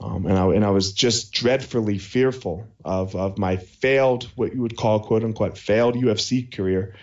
Um, 0.00 0.26
and 0.26 0.36
I 0.36 0.46
and 0.46 0.64
I 0.64 0.70
was 0.70 0.92
just 0.92 1.32
dreadfully 1.32 1.98
fearful 1.98 2.66
of 2.84 3.14
of 3.14 3.38
my 3.38 3.56
failed 3.56 4.24
what 4.34 4.54
you 4.54 4.62
would 4.62 4.76
call 4.76 5.00
quote 5.00 5.22
unquote 5.22 5.56
failed 5.56 5.94
UFC 5.94 6.52
career. 6.52 6.96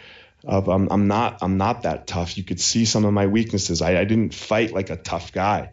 Of 0.43 0.67
I'm 0.67 0.89
I'm 0.91 1.07
not 1.07 1.39
I'm 1.41 1.57
not 1.57 1.83
that 1.83 2.07
tough. 2.07 2.37
You 2.37 2.43
could 2.43 2.59
see 2.59 2.85
some 2.85 3.05
of 3.05 3.13
my 3.13 3.27
weaknesses. 3.27 3.81
I, 3.81 3.99
I 3.99 4.05
didn't 4.05 4.33
fight 4.33 4.73
like 4.73 4.89
a 4.89 4.97
tough 4.97 5.31
guy. 5.31 5.71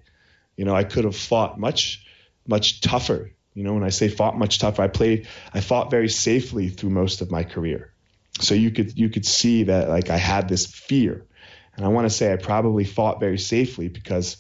You 0.57 0.65
know, 0.65 0.75
I 0.75 0.85
could 0.85 1.05
have 1.05 1.17
fought 1.17 1.59
much 1.59 2.05
much 2.47 2.81
tougher 2.81 3.33
you 3.59 3.65
know, 3.65 3.75
when 3.75 3.83
I 3.83 3.89
say 3.89 4.07
fought 4.07 4.39
much 4.39 4.61
tougher, 4.61 4.83
I 4.83 4.87
played, 4.87 5.27
I 5.53 5.61
fought 5.61 5.91
very 5.91 6.09
safely 6.09 6.69
through 6.69 6.91
most 6.91 7.23
of 7.23 7.33
my 7.33 7.43
career. 7.43 7.93
So 8.41 8.55
you 8.55 8.71
could 8.71 8.97
you 8.97 9.09
could 9.09 9.27
see 9.27 9.65
that 9.65 9.89
like 9.89 10.11
I 10.11 10.17
had 10.17 10.49
this 10.49 10.65
fear, 10.65 11.27
and 11.75 11.85
I 11.85 11.89
want 11.89 12.05
to 12.05 12.11
say 12.11 12.33
I 12.33 12.37
probably 12.37 12.85
fought 12.85 13.19
very 13.19 13.39
safely 13.39 13.89
because 13.89 14.37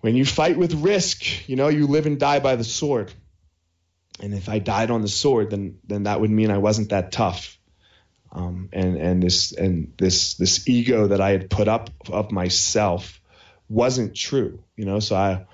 when 0.00 0.16
you 0.16 0.24
fight 0.24 0.56
with 0.56 0.74
risk, 0.74 1.48
you 1.48 1.56
know, 1.56 1.68
you 1.68 1.86
live 1.86 2.06
and 2.06 2.18
die 2.18 2.40
by 2.40 2.56
the 2.56 2.64
sword. 2.64 3.12
And 4.20 4.34
if 4.34 4.48
I 4.48 4.58
died 4.58 4.90
on 4.90 5.02
the 5.02 5.08
sword, 5.08 5.50
then 5.50 5.78
then 5.86 6.04
that 6.04 6.20
would 6.20 6.30
mean 6.30 6.50
I 6.50 6.58
wasn't 6.58 6.90
that 6.90 7.12
tough. 7.12 7.58
Um, 8.32 8.68
and 8.72 8.96
and 8.96 9.22
this 9.22 9.52
and 9.52 9.92
this 9.96 10.34
this 10.34 10.68
ego 10.68 11.08
that 11.08 11.20
I 11.20 11.30
had 11.30 11.50
put 11.50 11.68
up 11.68 11.90
of 12.10 12.30
myself 12.30 13.20
wasn't 13.68 14.14
true, 14.14 14.62
you 14.76 14.84
know. 14.84 15.00
So 15.00 15.16
I 15.16 15.46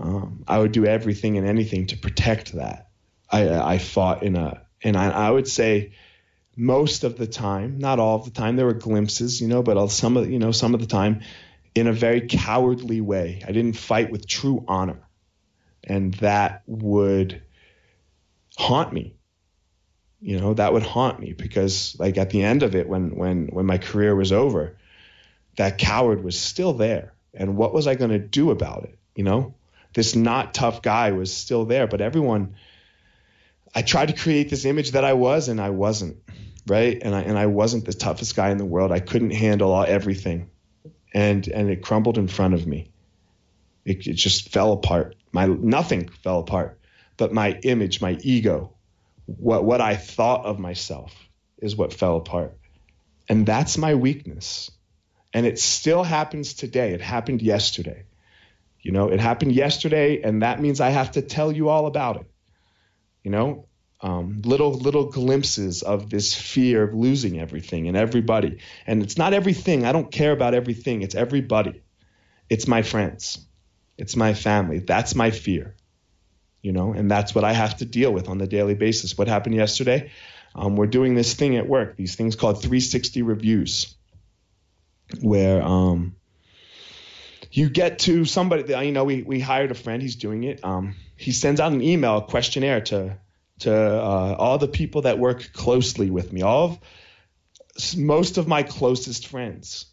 um, 0.00 0.44
I 0.46 0.58
would 0.58 0.72
do 0.72 0.86
everything 0.86 1.38
and 1.38 1.46
anything 1.46 1.86
to 1.88 1.96
protect 1.96 2.52
that. 2.52 2.88
I, 3.30 3.74
I 3.74 3.78
fought 3.78 4.22
in 4.22 4.36
a, 4.36 4.62
and 4.82 4.96
I, 4.96 5.10
I, 5.10 5.30
would 5.30 5.48
say 5.48 5.92
most 6.56 7.04
of 7.04 7.18
the 7.18 7.26
time, 7.26 7.78
not 7.78 7.98
all 7.98 8.16
of 8.16 8.24
the 8.24 8.30
time, 8.30 8.56
there 8.56 8.66
were 8.66 8.74
glimpses, 8.74 9.40
you 9.40 9.48
know, 9.48 9.62
but 9.62 9.88
some 9.88 10.16
of, 10.16 10.30
you 10.30 10.38
know, 10.38 10.52
some 10.52 10.74
of 10.74 10.80
the 10.80 10.86
time 10.86 11.20
in 11.74 11.86
a 11.86 11.92
very 11.92 12.26
cowardly 12.26 13.00
way. 13.00 13.42
I 13.46 13.52
didn't 13.52 13.74
fight 13.76 14.10
with 14.10 14.26
true 14.26 14.64
honor. 14.66 15.00
And 15.84 16.14
that 16.14 16.62
would 16.66 17.42
haunt 18.56 18.92
me. 18.92 19.14
You 20.20 20.40
know, 20.40 20.54
that 20.54 20.72
would 20.72 20.82
haunt 20.82 21.20
me 21.20 21.32
because 21.32 21.96
like 21.98 22.18
at 22.18 22.30
the 22.30 22.42
end 22.42 22.62
of 22.62 22.74
it, 22.74 22.88
when, 22.88 23.16
when, 23.16 23.46
when 23.48 23.66
my 23.66 23.78
career 23.78 24.14
was 24.16 24.32
over, 24.32 24.76
that 25.56 25.78
coward 25.78 26.24
was 26.24 26.38
still 26.38 26.72
there. 26.72 27.14
And 27.34 27.56
what 27.56 27.72
was 27.72 27.86
I 27.86 27.94
going 27.94 28.10
to 28.10 28.18
do 28.18 28.50
about 28.50 28.84
it? 28.84 28.98
You 29.14 29.24
know, 29.24 29.54
this 29.94 30.16
not 30.16 30.54
tough 30.54 30.82
guy 30.82 31.12
was 31.12 31.34
still 31.34 31.64
there, 31.64 31.86
but 31.86 32.00
everyone 32.00 32.54
I 33.74 33.82
tried 33.82 34.06
to 34.06 34.14
create 34.14 34.50
this 34.50 34.64
image 34.64 34.92
that 34.92 35.04
I 35.04 35.12
was 35.12 35.48
and 35.48 35.60
I 35.60 35.70
wasn't, 35.70 36.16
right? 36.66 36.98
And 37.00 37.14
I 37.14 37.22
and 37.22 37.38
I 37.38 37.46
wasn't 37.46 37.84
the 37.84 37.92
toughest 37.92 38.34
guy 38.34 38.50
in 38.50 38.58
the 38.58 38.64
world. 38.64 38.92
I 38.92 39.00
couldn't 39.00 39.30
handle 39.30 39.72
all, 39.72 39.84
everything. 39.84 40.50
And 41.18 41.48
and 41.48 41.68
it 41.68 41.82
crumbled 41.82 42.16
in 42.16 42.28
front 42.28 42.54
of 42.54 42.64
me. 42.64 42.92
It, 43.84 44.06
it 44.06 44.14
just 44.14 44.50
fell 44.52 44.72
apart. 44.72 45.16
My 45.32 45.46
nothing 45.46 46.10
fell 46.22 46.38
apart, 46.38 46.78
but 47.16 47.32
my 47.32 47.58
image, 47.62 48.00
my 48.00 48.16
ego, 48.20 48.74
what 49.26 49.64
what 49.64 49.80
I 49.80 49.96
thought 49.96 50.44
of 50.44 50.60
myself 50.60 51.12
is 51.58 51.74
what 51.74 51.92
fell 51.92 52.16
apart. 52.16 52.56
And 53.28 53.44
that's 53.44 53.76
my 53.76 53.96
weakness. 53.96 54.70
And 55.34 55.44
it 55.44 55.58
still 55.58 56.04
happens 56.04 56.54
today. 56.54 56.92
It 56.92 57.00
happened 57.00 57.42
yesterday. 57.42 58.04
You 58.80 58.92
know, 58.92 59.08
it 59.08 59.20
happened 59.20 59.52
yesterday, 59.52 60.22
and 60.22 60.42
that 60.42 60.60
means 60.60 60.80
I 60.80 60.90
have 60.90 61.10
to 61.12 61.22
tell 61.22 61.50
you 61.50 61.68
all 61.68 61.86
about 61.86 62.16
it. 62.16 62.30
You 63.24 63.32
know, 63.32 63.67
um, 64.00 64.42
little 64.44 64.72
little 64.72 65.10
glimpses 65.10 65.82
of 65.82 66.08
this 66.08 66.34
fear 66.34 66.84
of 66.84 66.94
losing 66.94 67.38
everything 67.38 67.88
and 67.88 67.96
everybody. 67.96 68.58
And 68.86 69.02
it's 69.02 69.18
not 69.18 69.34
everything. 69.34 69.84
I 69.84 69.92
don't 69.92 70.10
care 70.10 70.32
about 70.32 70.54
everything. 70.54 71.02
It's 71.02 71.14
everybody. 71.14 71.82
It's 72.48 72.68
my 72.68 72.82
friends. 72.82 73.44
It's 73.96 74.14
my 74.14 74.34
family. 74.34 74.78
That's 74.78 75.14
my 75.14 75.30
fear. 75.30 75.74
You 76.62 76.72
know, 76.72 76.92
and 76.92 77.10
that's 77.10 77.34
what 77.34 77.44
I 77.44 77.52
have 77.52 77.78
to 77.78 77.84
deal 77.84 78.12
with 78.12 78.28
on 78.28 78.38
the 78.38 78.46
daily 78.46 78.74
basis. 78.74 79.16
What 79.16 79.28
happened 79.28 79.54
yesterday? 79.54 80.10
Um, 80.54 80.76
we're 80.76 80.86
doing 80.86 81.14
this 81.14 81.34
thing 81.34 81.56
at 81.56 81.68
work. 81.68 81.96
These 81.96 82.14
things 82.16 82.36
called 82.36 82.62
360 82.62 83.22
reviews, 83.22 83.94
where 85.20 85.62
um, 85.62 86.16
you 87.50 87.68
get 87.68 88.00
to 88.00 88.24
somebody 88.24 88.72
you 88.84 88.92
know 88.92 89.04
we, 89.04 89.22
we 89.22 89.40
hired 89.40 89.70
a 89.70 89.74
friend 89.74 90.02
he's 90.02 90.16
doing 90.16 90.44
it 90.44 90.64
um, 90.64 90.96
he 91.16 91.32
sends 91.32 91.60
out 91.60 91.72
an 91.72 91.82
email 91.82 92.20
questionnaire 92.20 92.80
to 92.80 93.16
to 93.60 93.74
uh, 93.74 94.36
all 94.38 94.58
the 94.58 94.68
people 94.68 95.02
that 95.02 95.18
work 95.18 95.52
closely 95.52 96.10
with 96.10 96.32
me 96.32 96.42
all 96.42 96.64
of 96.64 96.78
most 97.96 98.38
of 98.38 98.48
my 98.48 98.62
closest 98.62 99.28
friends. 99.28 99.86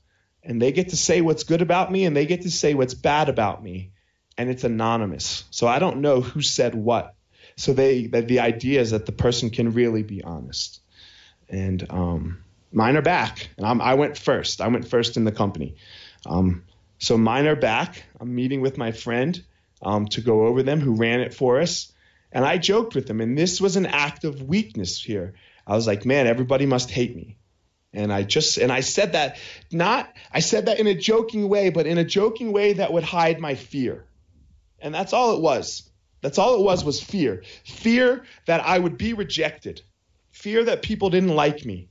And 0.44 0.62
they 0.62 0.72
get 0.72 0.90
to 0.90 0.98
say 0.98 1.22
what's 1.22 1.44
good 1.44 1.62
about 1.62 1.92
me 1.92 2.06
and 2.06 2.16
they 2.16 2.26
get 2.26 2.44
to 2.44 2.52
say 2.52 2.74
what's 2.74 2.94
bad 2.94 3.30
about 3.30 3.64
me. 3.64 3.92
And 4.38 4.50
it's 4.50 4.64
anonymous. 4.64 5.46
So 5.50 5.68
i 5.68 5.80
don't 5.80 6.02
know 6.02 6.22
who 6.22 6.42
said 6.42 6.76
what. 6.76 7.16
So 7.56 7.74
they 7.74 8.08
that 8.08 8.28
the 8.28 8.42
idea 8.42 8.82
is 8.82 8.92
that 8.92 9.06
the 9.06 9.12
person 9.12 9.50
can 9.50 9.74
really 9.74 10.04
be 10.04 10.24
honest. 10.24 10.82
And 11.48 11.86
um, 11.90 12.44
mine 12.72 12.98
are 12.98 13.02
back. 13.02 13.50
And 13.58 13.66
I'm, 13.66 13.82
i 13.82 13.94
went 13.94 14.18
first. 14.18 14.62
I 14.62 14.68
went 14.68 14.88
first 14.88 15.16
in 15.16 15.24
the 15.24 15.32
company. 15.32 15.76
Um, 16.26 16.64
so 16.98 17.18
mine 17.18 17.48
are 17.48 17.56
back. 17.56 18.04
I'm 18.20 18.36
meeting 18.36 18.62
with 18.62 18.78
my 18.78 18.92
friend 18.92 19.42
um, 19.82 20.08
to 20.08 20.22
go 20.22 20.48
over 20.48 20.64
them 20.64 20.82
who 20.82 20.96
ran 20.96 21.22
it 21.22 21.34
for 21.34 21.62
us. 21.62 21.94
And 22.36 22.44
I 22.44 22.58
joked 22.58 22.96
with 22.96 23.10
him, 23.10 23.22
and 23.22 23.38
this 23.38 23.62
was 23.62 23.78
an 23.78 23.86
act 23.86 24.26
of 24.26 24.42
weakness 24.42 25.02
here. 25.02 25.36
I 25.66 25.74
was 25.74 25.88
like, 25.88 26.06
man, 26.06 26.28
everybody 26.28 26.66
must 26.66 26.92
hate 26.92 27.16
me. 27.16 27.38
And 27.94 28.12
I 28.12 28.24
just, 28.24 28.58
and 28.58 28.74
I 28.74 28.82
said 28.82 29.14
that 29.14 29.38
not, 29.72 30.14
I 30.34 30.42
said 30.42 30.66
that 30.66 30.78
in 30.78 30.86
a 30.86 30.94
joking 30.94 31.48
way, 31.48 31.70
but 31.70 31.88
in 31.88 31.98
a 31.98 32.04
joking 32.04 32.52
way 32.52 32.74
that 32.74 32.92
would 32.92 33.06
hide 33.06 33.40
my 33.40 33.56
fear. 33.56 34.06
And 34.80 34.94
that's 34.94 35.14
all 35.14 35.38
it 35.38 35.42
was. 35.42 35.90
That's 36.20 36.38
all 36.38 36.60
it 36.60 36.66
was, 36.66 36.84
was 36.84 37.02
fear. 37.02 37.44
Fear 37.64 38.26
that 38.48 38.60
I 38.60 38.80
would 38.80 38.98
be 38.98 39.14
rejected. 39.14 39.82
Fear 40.32 40.66
that 40.66 40.82
people 40.82 41.10
didn't 41.10 41.36
like 41.36 41.66
me 41.66 41.88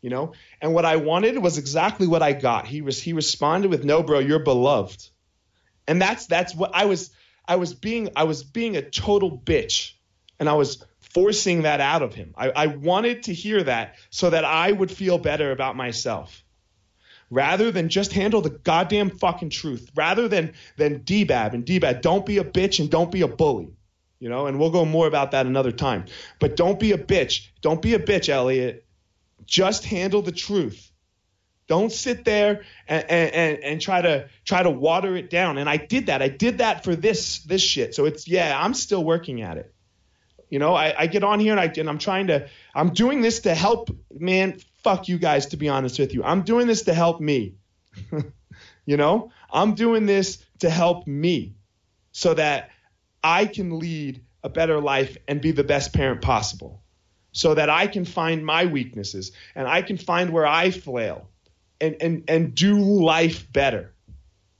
you 0.00 0.10
know 0.10 0.32
and 0.62 0.72
what 0.72 0.84
i 0.84 0.94
wanted 0.94 1.36
was 1.42 1.58
exactly 1.58 2.06
what 2.06 2.22
i 2.22 2.32
got 2.32 2.68
he 2.68 2.82
was 2.82 3.02
he 3.02 3.12
responded 3.12 3.68
with 3.68 3.84
no 3.84 4.00
bro 4.00 4.20
you're 4.20 4.38
beloved 4.38 5.08
and 5.88 6.00
that's 6.00 6.26
that's 6.26 6.54
what 6.54 6.70
i 6.72 6.84
was 6.84 7.10
i 7.48 7.56
was 7.56 7.74
being 7.74 8.10
i 8.14 8.24
was 8.24 8.44
being 8.44 8.76
a 8.76 8.82
total 8.82 9.36
bitch 9.36 9.92
and 10.38 10.48
i 10.48 10.52
was 10.52 10.84
forcing 11.18 11.62
that 11.62 11.80
out 11.80 12.02
of 12.02 12.14
him. 12.14 12.34
I, 12.36 12.50
I 12.50 12.66
wanted 12.66 13.24
to 13.24 13.34
hear 13.34 13.62
that 13.62 13.96
so 14.10 14.30
that 14.30 14.44
i 14.44 14.70
would 14.70 14.90
feel 14.90 15.18
better 15.18 15.50
about 15.50 15.76
myself. 15.76 16.44
Rather 17.30 17.70
than 17.70 17.90
just 17.90 18.12
handle 18.12 18.40
the 18.40 18.50
goddamn 18.50 19.10
fucking 19.10 19.50
truth. 19.50 19.90
Rather 19.94 20.28
than 20.28 20.54
than 20.76 21.00
dbab 21.00 21.52
and 21.52 21.64
debab. 21.64 22.00
don't 22.00 22.24
be 22.24 22.38
a 22.38 22.44
bitch 22.44 22.80
and 22.80 22.90
don't 22.90 23.10
be 23.10 23.22
a 23.22 23.28
bully. 23.28 23.70
You 24.18 24.28
know 24.28 24.46
and 24.46 24.58
we'll 24.58 24.70
go 24.70 24.84
more 24.84 25.06
about 25.06 25.32
that 25.32 25.46
another 25.46 25.72
time. 25.72 26.06
But 26.38 26.56
don't 26.56 26.78
be 26.78 26.92
a 26.92 26.98
bitch. 26.98 27.48
Don't 27.60 27.82
be 27.82 27.94
a 27.94 27.98
bitch 27.98 28.28
elliot. 28.28 28.86
Just 29.46 29.84
handle 29.84 30.22
the 30.22 30.32
truth. 30.32 30.87
Don't 31.68 31.92
sit 31.92 32.24
there 32.24 32.62
and, 32.88 33.04
and, 33.10 33.62
and 33.62 33.80
try 33.80 34.00
to 34.00 34.28
try 34.44 34.62
to 34.62 34.70
water 34.70 35.16
it 35.16 35.30
down. 35.30 35.58
And 35.58 35.68
I 35.68 35.76
did 35.76 36.06
that. 36.06 36.22
I 36.22 36.28
did 36.28 36.58
that 36.58 36.82
for 36.82 36.96
this 36.96 37.40
this 37.40 37.62
shit. 37.62 37.94
So 37.94 38.06
it's 38.06 38.26
yeah, 38.26 38.58
I'm 38.58 38.74
still 38.74 39.04
working 39.04 39.42
at 39.42 39.58
it. 39.58 39.72
You 40.48 40.58
know, 40.58 40.74
I, 40.74 40.94
I 40.98 41.06
get 41.06 41.22
on 41.22 41.40
here 41.40 41.52
and 41.52 41.60
I 41.60 41.72
and 41.78 41.88
I'm 41.88 41.98
trying 41.98 42.28
to 42.28 42.48
I'm 42.74 42.90
doing 42.94 43.20
this 43.20 43.40
to 43.40 43.54
help 43.54 43.90
man, 44.10 44.58
fuck 44.82 45.08
you 45.08 45.18
guys 45.18 45.46
to 45.46 45.56
be 45.56 45.68
honest 45.68 45.98
with 45.98 46.14
you. 46.14 46.24
I'm 46.24 46.42
doing 46.42 46.66
this 46.66 46.82
to 46.84 46.94
help 46.94 47.20
me. 47.20 47.56
you 48.86 48.96
know? 48.96 49.30
I'm 49.52 49.74
doing 49.74 50.06
this 50.06 50.38
to 50.60 50.70
help 50.70 51.06
me 51.06 51.54
so 52.12 52.34
that 52.34 52.70
I 53.22 53.44
can 53.44 53.78
lead 53.78 54.24
a 54.42 54.48
better 54.48 54.80
life 54.80 55.18
and 55.26 55.40
be 55.40 55.50
the 55.50 55.64
best 55.64 55.92
parent 55.92 56.22
possible 56.22 56.82
so 57.32 57.54
that 57.54 57.68
I 57.68 57.86
can 57.86 58.04
find 58.04 58.44
my 58.44 58.66
weaknesses 58.66 59.32
and 59.54 59.68
I 59.68 59.82
can 59.82 59.98
find 59.98 60.30
where 60.30 60.46
I 60.46 60.70
flail 60.70 61.28
and, 61.80 61.96
and, 62.00 62.24
and 62.28 62.54
do 62.54 62.78
life 62.78 63.50
better. 63.52 63.94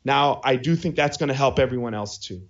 Now, 0.05 0.41
I 0.45 0.57
do 0.57 0.77
think 0.77 0.97
that's 0.97 1.17
going 1.17 1.29
to 1.29 1.35
help 1.35 1.59
everyone 1.59 1.95
else 1.95 2.19
too. 2.19 2.43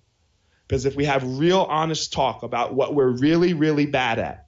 Because 0.66 0.85
if 0.85 0.96
we 0.96 1.07
have 1.07 1.38
real 1.38 1.62
honest 1.62 2.12
talk 2.12 2.42
about 2.42 2.74
what 2.74 2.94
we're 2.94 3.09
really, 3.09 3.54
really 3.54 3.87
bad 3.87 4.18
at, 4.18 4.46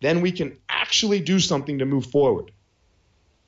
then 0.00 0.20
we 0.20 0.32
can 0.32 0.58
actually 0.68 1.20
do 1.20 1.38
something 1.38 1.78
to 1.78 1.86
move 1.86 2.06
forward. 2.06 2.50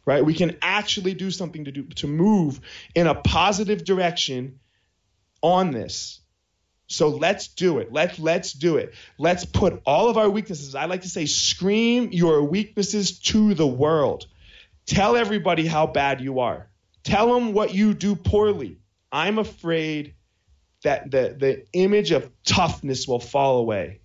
Right? 0.07 0.25
We 0.25 0.33
can 0.33 0.57
actually 0.63 1.15
do 1.15 1.31
something 1.31 1.67
to 1.67 1.73
do 1.73 1.83
to 1.83 2.07
move 2.07 2.61
in 2.95 3.07
a 3.07 3.15
positive 3.15 3.85
direction 3.85 4.61
on 5.43 5.73
this 5.73 6.21
so 6.89 7.09
let's 7.09 7.49
do 7.49 7.79
it. 7.79 7.93
Let's 7.93 8.19
let's 8.19 8.53
do 8.53 8.79
it. 8.79 8.95
Let's 9.19 9.45
put 9.45 9.83
all 9.85 10.09
of 10.09 10.17
our 10.17 10.29
weaknesses. 10.29 10.75
I 10.75 10.87
like 10.87 11.03
to 11.03 11.09
say 11.09 11.27
scream 11.27 12.09
your 12.13 12.43
weaknesses 12.43 13.19
to 13.21 13.53
the 13.53 13.67
world. 13.67 14.27
Tell 14.89 15.17
everybody 15.17 15.67
how 15.67 15.87
bad 15.87 16.21
you 16.23 16.41
are. 16.41 16.71
Tell 17.05 17.33
them 17.33 17.53
what 17.53 17.75
you 17.75 17.93
do 17.95 18.17
poorly. 18.17 18.79
I'm 19.13 19.39
afraid 19.39 20.15
that 20.83 21.11
the 21.11 21.37
the 21.39 21.67
image 21.73 22.11
of 22.11 22.31
toughness 22.45 23.07
will 23.07 23.21
fall 23.21 23.59
away. 23.59 24.01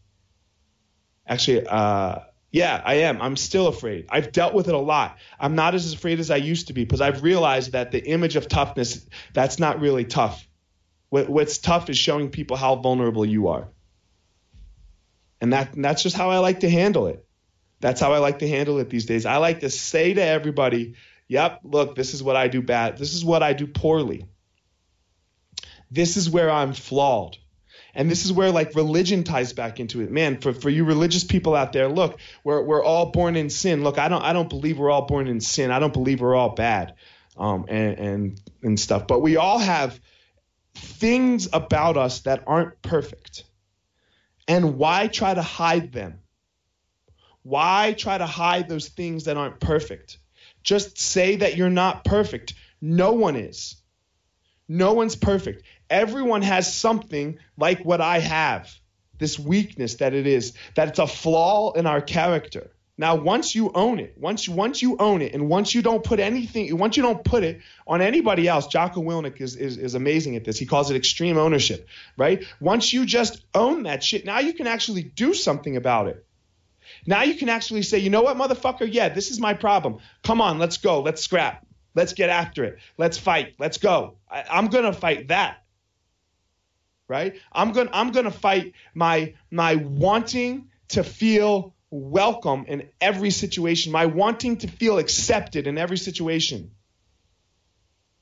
Actually, 1.26 1.66
uh, 1.68 2.20
yeah, 2.52 2.82
I 2.84 2.96
am. 2.96 3.22
I'm 3.22 3.38
still 3.38 3.68
afraid. 3.68 4.08
I've 4.10 4.34
dealt 4.34 4.54
with 4.54 4.68
it 4.68 4.76
a 4.76 4.80
lot. 4.80 5.18
I'm 5.40 5.56
not 5.56 5.74
as 5.74 5.94
afraid 5.94 6.20
as 6.20 6.30
I 6.30 6.36
used 6.36 6.68
to 6.68 6.74
be 6.74 6.84
because 6.84 7.02
I've 7.02 7.24
realized 7.24 7.72
that 7.72 7.92
the 7.92 8.06
image 8.06 8.36
of 8.36 8.50
toughness, 8.50 9.08
that's 9.34 9.60
not 9.60 9.80
really 9.80 10.04
tough. 10.04 10.46
What, 11.10 11.30
what's 11.30 11.60
tough 11.60 11.90
is 11.90 11.98
showing 11.98 12.30
people 12.30 12.58
how 12.58 12.76
vulnerable 12.76 13.26
you 13.26 13.48
are. 13.48 13.70
And 15.40 15.54
that 15.54 15.76
and 15.76 15.84
that's 15.84 16.04
just 16.04 16.18
how 16.18 16.30
I 16.30 16.40
like 16.40 16.60
to 16.60 16.70
handle 16.70 17.08
it. 17.08 17.26
That's 17.84 18.00
how 18.00 18.14
I 18.14 18.20
like 18.20 18.40
to 18.40 18.48
handle 18.48 18.80
it 18.80 18.90
these 18.90 19.06
days. 19.06 19.26
I 19.26 19.38
like 19.38 19.60
to 19.60 19.70
say 19.70 20.14
to 20.14 20.24
everybody, 20.24 20.94
"Yep, 21.28 21.60
look, 21.66 21.96
this 21.96 22.14
is 22.14 22.24
what 22.24 22.38
I 22.38 22.48
do 22.48 22.62
bad. 22.62 22.98
This 22.98 23.14
is 23.14 23.26
what 23.26 23.44
I 23.44 23.52
do 23.52 23.68
poorly. 23.68 24.26
This 25.92 26.16
is 26.16 26.30
where 26.30 26.50
I'm 26.50 26.74
flawed." 26.74 27.38
And 27.94 28.10
this 28.10 28.24
is 28.24 28.32
where 28.32 28.52
like 28.52 28.74
religion 28.74 29.26
ties 29.26 29.52
back 29.52 29.82
into 29.82 30.00
it. 30.00 30.10
Man, 30.10 30.40
for, 30.40 30.54
for 30.54 30.70
you 30.70 30.86
religious 30.86 31.26
people 31.26 31.56
out 31.56 31.74
there, 31.74 31.90
look, 31.90 32.20
we're, 32.46 32.64
we're 32.64 32.84
all 32.84 33.12
born 33.12 33.36
in 33.36 33.50
sin. 33.50 33.84
Look, 33.84 33.98
I 34.00 34.08
don't 34.08 34.24
I 34.24 34.32
don't 34.32 34.50
believe 34.50 34.80
we're 34.80 34.90
all 34.90 35.06
born 35.06 35.28
in 35.28 35.42
sin. 35.42 35.70
I 35.70 35.80
don't 35.80 35.94
believe 35.94 36.22
we're 36.22 36.36
all 36.36 36.56
bad 36.56 36.94
um, 37.36 37.66
and, 37.68 38.00
and 38.00 38.42
and 38.64 38.80
stuff. 38.80 39.08
But 39.08 39.22
we 39.22 39.36
all 39.36 39.60
have 39.60 40.00
things 40.74 41.50
about 41.52 41.98
us 41.98 42.22
that 42.22 42.46
aren't 42.48 42.82
perfect. 42.82 43.44
And 44.48 44.78
why 44.78 45.08
try 45.08 45.34
to 45.34 45.42
hide 45.42 45.92
them? 45.92 46.23
Why 47.44 47.94
try 47.98 48.18
to 48.18 48.26
hide 48.26 48.68
those 48.68 48.88
things 48.88 49.26
that 49.26 49.38
aren't 49.38 49.60
perfect? 49.60 50.18
Just 50.64 50.98
say 50.98 51.38
that 51.38 51.58
you're 51.58 51.70
not 51.70 52.06
perfect. 52.06 52.54
No 52.82 53.14
one 53.14 53.36
is. 53.36 53.76
No 54.68 54.94
one's 54.94 55.16
perfect. 55.16 55.64
Everyone 55.90 56.42
has 56.42 56.74
something 56.74 57.38
like 57.58 57.84
what 57.84 58.02
I 58.02 58.20
have 58.20 58.74
this 59.20 59.38
weakness 59.38 59.96
that 59.96 60.14
it 60.14 60.26
is, 60.26 60.54
that 60.76 60.88
it's 60.88 61.00
a 61.00 61.08
flaw 61.08 61.74
in 61.74 61.86
our 61.86 62.02
character. 62.02 62.72
Now, 62.98 63.16
once 63.16 63.56
you 63.56 63.72
own 63.74 64.00
it, 64.00 64.16
once 64.18 64.48
you, 64.48 64.54
once 64.54 64.82
you 64.82 64.98
own 65.00 65.22
it, 65.22 65.34
and 65.34 65.50
once 65.50 65.74
you 65.74 65.82
don't 65.82 66.04
put 66.04 66.20
anything, 66.20 66.78
once 66.78 66.96
you 66.96 67.04
don't 67.04 67.24
put 67.24 67.44
it 67.44 67.62
on 67.88 68.02
anybody 68.02 68.48
else, 68.48 68.68
Jocko 68.68 69.02
Willink 69.02 69.42
is, 69.42 69.56
is, 69.56 69.78
is 69.78 69.96
amazing 69.96 70.36
at 70.36 70.44
this. 70.44 70.60
He 70.60 70.66
calls 70.66 70.92
it 70.92 70.96
extreme 70.96 71.38
ownership, 71.38 71.88
right? 72.18 72.46
Once 72.60 72.94
you 72.94 73.06
just 73.06 73.44
own 73.56 73.84
that 73.84 74.04
shit, 74.04 74.26
now 74.26 74.40
you 74.40 74.54
can 74.54 74.68
actually 74.68 75.04
do 75.04 75.34
something 75.34 75.76
about 75.76 76.08
it. 76.08 76.24
Now 77.06 77.24
you 77.24 77.36
can 77.36 77.50
actually 77.50 77.84
say, 77.84 78.00
you 78.00 78.10
know 78.10 78.22
what, 78.22 78.38
motherfucker? 78.38 78.88
Yeah, 78.92 79.10
this 79.10 79.32
is 79.32 79.40
my 79.40 79.54
problem. 79.54 80.00
Come 80.24 80.42
on, 80.42 80.60
let's 80.60 80.78
go. 80.78 81.02
Let's 81.02 81.22
scrap. 81.22 81.66
Let's 81.96 82.14
get 82.14 82.30
after 82.30 82.64
it. 82.64 82.80
Let's 82.98 83.18
fight. 83.18 83.56
Let's 83.60 83.78
go. 83.78 84.16
I, 84.30 84.44
I'm 84.50 84.68
gonna 84.68 84.94
fight 84.94 85.28
that. 85.28 85.64
Right? 87.08 87.40
I'm 87.52 87.72
gonna 87.74 87.92
I'm 87.94 88.12
gonna 88.12 88.32
fight 88.32 88.74
my 88.94 89.34
my 89.52 89.76
wanting 89.76 90.70
to 90.90 91.04
feel 91.04 91.76
welcome 91.90 92.66
in 92.68 92.90
every 93.00 93.30
situation, 93.30 93.92
my 93.92 94.08
wanting 94.08 94.58
to 94.58 94.68
feel 94.68 94.98
accepted 94.98 95.68
in 95.68 95.78
every 95.78 95.98
situation. 95.98 96.72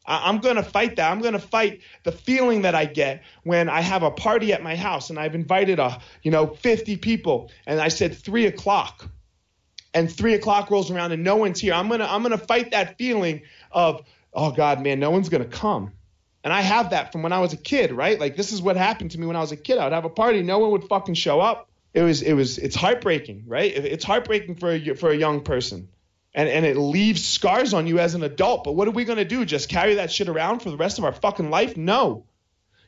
I, 0.05 0.29
I'm 0.29 0.39
going 0.39 0.55
to 0.55 0.63
fight 0.63 0.95
that. 0.97 1.11
I'm 1.11 1.21
going 1.21 1.33
to 1.33 1.39
fight 1.39 1.81
the 2.03 2.11
feeling 2.11 2.63
that 2.63 2.75
I 2.75 2.85
get 2.85 3.23
when 3.43 3.69
I 3.69 3.81
have 3.81 4.03
a 4.03 4.11
party 4.11 4.53
at 4.53 4.63
my 4.63 4.75
house 4.75 5.09
and 5.09 5.19
I've 5.19 5.35
invited 5.35 5.79
a, 5.79 5.99
you 6.23 6.31
know, 6.31 6.47
50 6.47 6.97
people 6.97 7.51
and 7.65 7.79
I 7.79 7.89
said 7.89 8.15
three 8.15 8.45
o'clock 8.45 9.09
and 9.93 10.11
three 10.11 10.33
o'clock 10.33 10.71
rolls 10.71 10.91
around 10.91 11.11
and 11.11 11.23
no 11.23 11.35
one's 11.35 11.59
here. 11.59 11.73
I'm 11.73 11.87
going 11.87 11.99
to, 11.99 12.11
I'm 12.11 12.23
going 12.23 12.37
to 12.37 12.45
fight 12.45 12.71
that 12.71 12.97
feeling 12.97 13.41
of, 13.71 14.01
oh 14.33 14.51
God, 14.51 14.81
man, 14.81 14.99
no 14.99 15.11
one's 15.11 15.29
going 15.29 15.43
to 15.43 15.49
come. 15.49 15.91
And 16.43 16.51
I 16.51 16.61
have 16.61 16.89
that 16.89 17.11
from 17.11 17.21
when 17.21 17.33
I 17.33 17.39
was 17.39 17.53
a 17.53 17.57
kid, 17.57 17.91
right? 17.91 18.19
Like 18.19 18.35
this 18.35 18.51
is 18.51 18.61
what 18.61 18.75
happened 18.75 19.11
to 19.11 19.19
me 19.19 19.27
when 19.27 19.35
I 19.35 19.41
was 19.41 19.51
a 19.51 19.57
kid. 19.57 19.77
I 19.77 19.83
would 19.83 19.93
have 19.93 20.05
a 20.05 20.09
party, 20.09 20.41
no 20.41 20.59
one 20.59 20.71
would 20.71 20.85
fucking 20.85 21.15
show 21.15 21.39
up. 21.39 21.69
It 21.93 22.01
was 22.01 22.21
it 22.21 22.33
was 22.33 22.57
it's 22.57 22.75
heartbreaking, 22.75 23.43
right? 23.47 23.71
It's 23.71 24.05
heartbreaking 24.05 24.55
for 24.55 24.71
a, 24.71 24.93
for 24.95 25.11
a 25.11 25.15
young 25.15 25.41
person. 25.41 25.89
And 26.33 26.47
and 26.47 26.65
it 26.65 26.77
leaves 26.77 27.25
scars 27.25 27.73
on 27.73 27.87
you 27.87 27.99
as 27.99 28.15
an 28.15 28.23
adult. 28.23 28.63
But 28.63 28.73
what 28.73 28.87
are 28.87 28.91
we 28.91 29.05
going 29.05 29.17
to 29.17 29.25
do? 29.25 29.43
Just 29.43 29.69
carry 29.69 29.95
that 29.95 30.11
shit 30.11 30.29
around 30.29 30.59
for 30.59 30.69
the 30.69 30.77
rest 30.77 30.97
of 30.97 31.03
our 31.03 31.11
fucking 31.11 31.49
life? 31.49 31.75
No. 31.75 32.25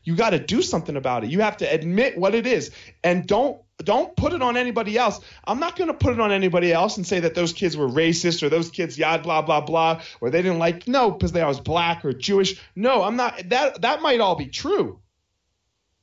You 0.04 0.16
got 0.16 0.32
to 0.32 0.40
do 0.40 0.62
something 0.62 0.96
about 0.96 1.24
it. 1.24 1.30
You 1.30 1.42
have 1.42 1.58
to 1.58 1.66
admit 1.66 2.18
what 2.18 2.36
it 2.36 2.46
is 2.46 2.72
and 3.04 3.26
don't 3.26 3.62
don't 3.78 4.16
put 4.16 4.34
it 4.34 4.42
on 4.42 4.56
anybody 4.56 4.98
else. 4.98 5.20
I'm 5.46 5.60
not 5.60 5.76
going 5.76 5.88
to 5.88 5.94
put 5.94 6.14
it 6.14 6.20
on 6.20 6.32
anybody 6.32 6.72
else 6.72 6.98
and 6.98 7.08
say 7.08 7.22
that 7.22 7.36
those 7.36 7.54
kids 7.54 7.76
were 7.76 7.88
racist 7.88 8.44
or 8.44 8.50
those 8.50 8.70
kids 8.70 8.98
yad 8.98 9.24
blah 9.24 9.42
blah 9.42 9.62
blah 9.62 10.02
or 10.22 10.30
they 10.30 10.42
didn't 10.42 10.60
like 10.60 10.88
no 10.88 11.12
because 11.12 11.32
they 11.32 11.44
was 11.44 11.60
black 11.60 12.06
or 12.06 12.14
Jewish. 12.14 12.62
No, 12.76 13.04
I'm 13.04 13.16
not 13.16 13.50
that 13.50 13.82
that 13.82 14.02
might 14.02 14.20
all 14.20 14.36
be 14.36 14.48
true. 14.48 15.00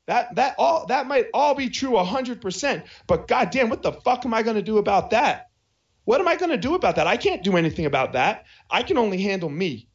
That 0.07 0.35
that 0.37 0.55
all 0.59 0.87
that 0.87 1.07
might 1.07 1.27
all 1.35 1.55
be 1.55 1.69
true 1.69 1.91
100%. 1.91 2.85
But 3.07 3.29
goddamn, 3.29 3.69
what 3.69 3.83
the 3.83 3.93
fuck 3.93 4.25
am 4.25 4.35
I 4.35 4.43
going 4.43 4.57
to 4.57 4.63
do 4.63 4.79
about 4.79 5.11
that? 5.11 5.50
What 6.05 6.21
am 6.21 6.29
I 6.29 6.37
going 6.37 6.51
to 6.51 6.57
do 6.57 6.75
about 6.75 6.97
that? 6.97 7.07
I 7.07 7.17
can't 7.17 7.43
do 7.43 7.57
anything 7.57 7.87
about 7.87 8.15
that. 8.15 8.45
I 8.71 8.83
can 8.83 8.99
only 8.99 9.21
handle 9.21 9.49
me. 9.49 9.89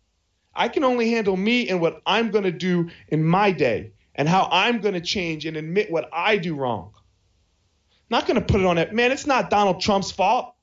I 0.53 0.69
can 0.69 0.83
only 0.83 1.09
handle 1.11 1.35
me 1.35 1.69
and 1.69 1.81
what 1.81 2.01
I'm 2.05 2.31
going 2.31 2.45
to 2.45 2.51
do 2.51 2.89
in 3.09 3.23
my 3.23 3.51
day 3.51 3.91
and 4.15 4.29
how 4.29 4.47
I'm 4.51 4.79
going 4.79 4.93
to 4.93 5.01
change 5.01 5.45
and 5.45 5.57
admit 5.57 5.91
what 5.91 6.09
I 6.13 6.37
do 6.37 6.55
wrong. 6.55 6.93
Not 8.09 8.27
going 8.27 8.39
to 8.39 8.45
put 8.45 8.61
it 8.61 8.67
on 8.67 8.77
it. 8.77 8.93
Man, 8.93 9.11
it's 9.11 9.25
not 9.25 9.49
Donald 9.49 9.81
Trump's 9.81 10.11
fault. 10.11 10.53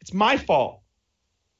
It's 0.00 0.12
my 0.12 0.36
fault. 0.36 0.80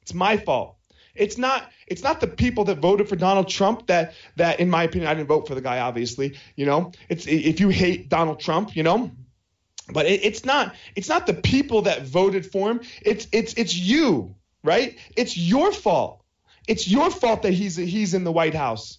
It's 0.03 0.15
my 0.15 0.37
fault. 0.37 0.77
It's 1.15 1.39
not 1.39 1.71
it's 1.87 2.03
not 2.03 2.21
the 2.21 2.27
people 2.27 2.65
that 2.65 2.79
voted 2.79 3.09
for 3.09 3.17
Donald 3.17 3.49
Trump 3.49 3.87
that 3.87 4.15
that 4.37 4.59
in 4.59 4.69
my 4.69 4.83
opinion 4.83 5.09
I 5.09 5.15
didn't 5.15 5.29
vote 5.29 5.47
for 5.47 5.55
the 5.55 5.61
guy 5.61 5.79
obviously, 5.79 6.37
you 6.57 6.67
know. 6.67 6.93
It's 7.09 7.27
if 7.27 7.61
you 7.61 7.69
hate 7.69 8.09
Donald 8.09 8.41
Trump, 8.41 8.75
you 8.75 8.83
know, 8.83 9.13
but 9.93 10.07
it, 10.07 10.25
it's 10.25 10.45
not 10.45 10.75
it's 10.97 11.09
not 11.09 11.27
the 11.27 11.35
people 11.35 11.83
that 11.83 12.03
voted 12.03 12.47
for 12.47 12.71
him. 12.71 12.81
It's 13.03 13.27
it's 13.33 13.55
it's 13.55 13.77
you, 13.77 14.35
right? 14.63 14.99
It's 15.17 15.37
your 15.37 15.73
fault. 15.73 16.23
It's 16.67 16.89
your 16.89 17.11
fault 17.11 17.43
that 17.43 17.53
he's 17.53 17.77
he's 17.77 18.15
in 18.15 18.25
the 18.25 18.33
White 18.33 18.55
House. 18.55 18.99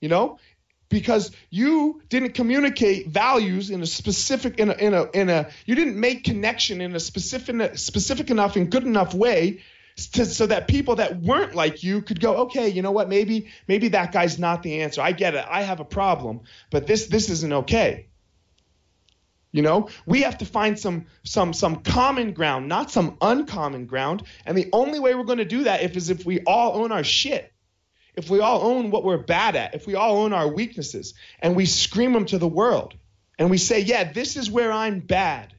You 0.00 0.08
know, 0.08 0.38
because 0.92 1.30
you 1.48 2.02
didn't 2.08 2.34
communicate 2.34 3.08
values 3.08 3.70
in 3.70 3.82
a 3.82 3.86
specific 3.86 4.58
in 4.58 4.68
a 4.68 4.74
in 4.74 4.94
a 4.94 5.10
in 5.12 5.30
a 5.30 5.48
you 5.64 5.74
didn't 5.74 5.98
make 5.98 6.22
connection 6.22 6.80
in 6.80 6.94
a 6.94 7.00
specific 7.00 7.78
specific 7.78 8.30
enough 8.30 8.56
and 8.56 8.70
good 8.70 8.84
enough 8.84 9.14
way 9.14 9.62
to, 10.12 10.26
so 10.26 10.46
that 10.46 10.68
people 10.68 10.96
that 10.96 11.20
weren't 11.20 11.54
like 11.54 11.82
you 11.82 12.02
could 12.02 12.20
go 12.20 12.36
okay 12.44 12.68
you 12.68 12.82
know 12.82 12.90
what 12.90 13.08
maybe 13.08 13.48
maybe 13.68 13.88
that 13.88 14.12
guy's 14.12 14.38
not 14.38 14.62
the 14.62 14.82
answer 14.82 15.00
I 15.00 15.12
get 15.12 15.34
it 15.34 15.44
I 15.48 15.62
have 15.62 15.80
a 15.80 15.84
problem 15.84 16.40
but 16.70 16.86
this 16.86 17.06
this 17.06 17.30
isn't 17.30 17.52
okay 17.52 18.08
you 19.52 19.62
know 19.62 19.88
we 20.06 20.22
have 20.22 20.38
to 20.38 20.44
find 20.44 20.78
some 20.78 21.06
some 21.22 21.52
some 21.52 21.76
common 21.76 22.32
ground 22.32 22.68
not 22.68 22.90
some 22.90 23.16
uncommon 23.20 23.86
ground 23.86 24.22
and 24.44 24.58
the 24.58 24.68
only 24.72 24.98
way 24.98 25.14
we're 25.14 25.24
going 25.24 25.38
to 25.38 25.44
do 25.44 25.64
that 25.64 25.82
if 25.82 25.96
is 25.96 26.10
if 26.10 26.24
we 26.24 26.40
all 26.40 26.82
own 26.82 26.90
our 26.90 27.04
shit 27.04 27.52
if 28.14 28.28
we 28.28 28.40
all 28.40 28.62
own 28.62 28.90
what 28.90 29.04
we're 29.04 29.18
bad 29.18 29.56
at, 29.56 29.74
if 29.74 29.86
we 29.86 29.94
all 29.94 30.18
own 30.18 30.32
our 30.32 30.48
weaknesses, 30.48 31.14
and 31.40 31.56
we 31.56 31.66
scream 31.66 32.12
them 32.12 32.26
to 32.26 32.38
the 32.38 32.48
world, 32.48 32.94
and 33.38 33.50
we 33.50 33.58
say, 33.58 33.80
yeah, 33.80 34.12
this 34.12 34.36
is 34.36 34.50
where 34.50 34.70
I'm 34.70 35.00
bad, 35.00 35.54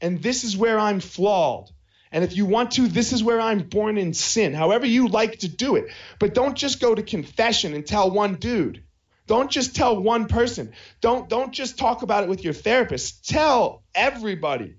and 0.00 0.22
this 0.22 0.44
is 0.44 0.56
where 0.56 0.78
I'm 0.78 1.00
flawed. 1.00 1.70
And 2.10 2.24
if 2.24 2.36
you 2.36 2.46
want 2.46 2.72
to, 2.72 2.88
this 2.88 3.12
is 3.12 3.22
where 3.22 3.40
I'm 3.40 3.68
born 3.68 3.98
in 3.98 4.14
sin, 4.14 4.54
however 4.54 4.86
you 4.86 5.08
like 5.08 5.40
to 5.40 5.48
do 5.48 5.76
it. 5.76 5.92
But 6.18 6.34
don't 6.34 6.56
just 6.56 6.80
go 6.80 6.94
to 6.94 7.02
confession 7.02 7.74
and 7.74 7.86
tell 7.86 8.10
one 8.10 8.36
dude. 8.36 8.82
Don't 9.28 9.50
just 9.50 9.76
tell 9.76 10.02
one 10.02 10.26
person. 10.26 10.72
Don't, 11.02 11.28
don't 11.28 11.52
just 11.52 11.78
talk 11.78 12.02
about 12.02 12.24
it 12.24 12.30
with 12.30 12.42
your 12.42 12.54
therapist. 12.54 13.28
Tell 13.28 13.84
everybody 13.94 14.76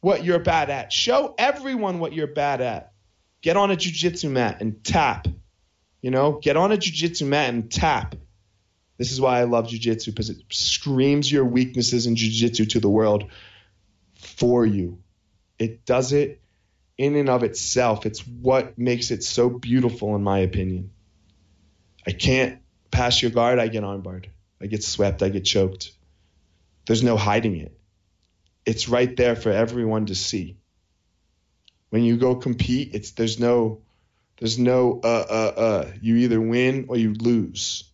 what 0.00 0.24
you're 0.24 0.38
bad 0.38 0.70
at. 0.70 0.92
Show 0.92 1.34
everyone 1.36 1.98
what 1.98 2.12
you're 2.12 2.28
bad 2.28 2.60
at. 2.60 2.92
Get 3.42 3.56
on 3.56 3.72
a 3.72 3.76
jujitsu 3.76 4.30
mat 4.30 4.60
and 4.60 4.84
tap. 4.84 5.26
You 6.00 6.12
know, 6.12 6.38
get 6.40 6.56
on 6.56 6.70
a 6.70 6.76
jujitsu 6.76 7.26
mat 7.26 7.52
and 7.52 7.70
tap. 7.70 8.14
This 8.98 9.10
is 9.10 9.20
why 9.20 9.40
I 9.40 9.44
love 9.44 9.66
jujitsu 9.66 10.06
because 10.06 10.30
it 10.30 10.38
screams 10.52 11.30
your 11.30 11.44
weaknesses 11.44 12.06
in 12.06 12.14
jujitsu 12.14 12.68
to 12.70 12.80
the 12.80 12.88
world 12.88 13.24
for 14.14 14.64
you. 14.64 15.00
It 15.58 15.84
does 15.84 16.12
it 16.12 16.40
in 16.96 17.16
and 17.16 17.28
of 17.28 17.42
itself. 17.42 18.06
It's 18.06 18.20
what 18.20 18.78
makes 18.78 19.10
it 19.10 19.24
so 19.24 19.50
beautiful, 19.50 20.14
in 20.14 20.22
my 20.22 20.38
opinion. 20.38 20.92
I 22.06 22.12
can't 22.12 22.60
pass 22.90 23.22
your 23.22 23.30
guard, 23.30 23.58
I 23.58 23.68
get 23.68 23.82
armbarred. 23.82 24.26
I 24.60 24.66
get 24.66 24.84
swept, 24.84 25.22
I 25.22 25.28
get 25.28 25.44
choked. 25.44 25.92
There's 26.86 27.02
no 27.02 27.16
hiding 27.16 27.56
it. 27.56 27.78
It's 28.66 28.88
right 28.88 29.16
there 29.16 29.36
for 29.36 29.50
everyone 29.50 30.06
to 30.06 30.14
see. 30.14 30.58
When 31.90 32.04
you 32.04 32.16
go 32.16 32.36
compete, 32.36 32.94
it's 32.94 33.12
there's 33.12 33.38
no 33.38 33.80
there's 34.38 34.58
no 34.58 35.00
uh 35.02 35.24
uh 35.28 35.52
uh. 35.60 35.92
You 36.00 36.16
either 36.16 36.40
win 36.40 36.86
or 36.88 36.96
you 36.96 37.14
lose. 37.14 37.84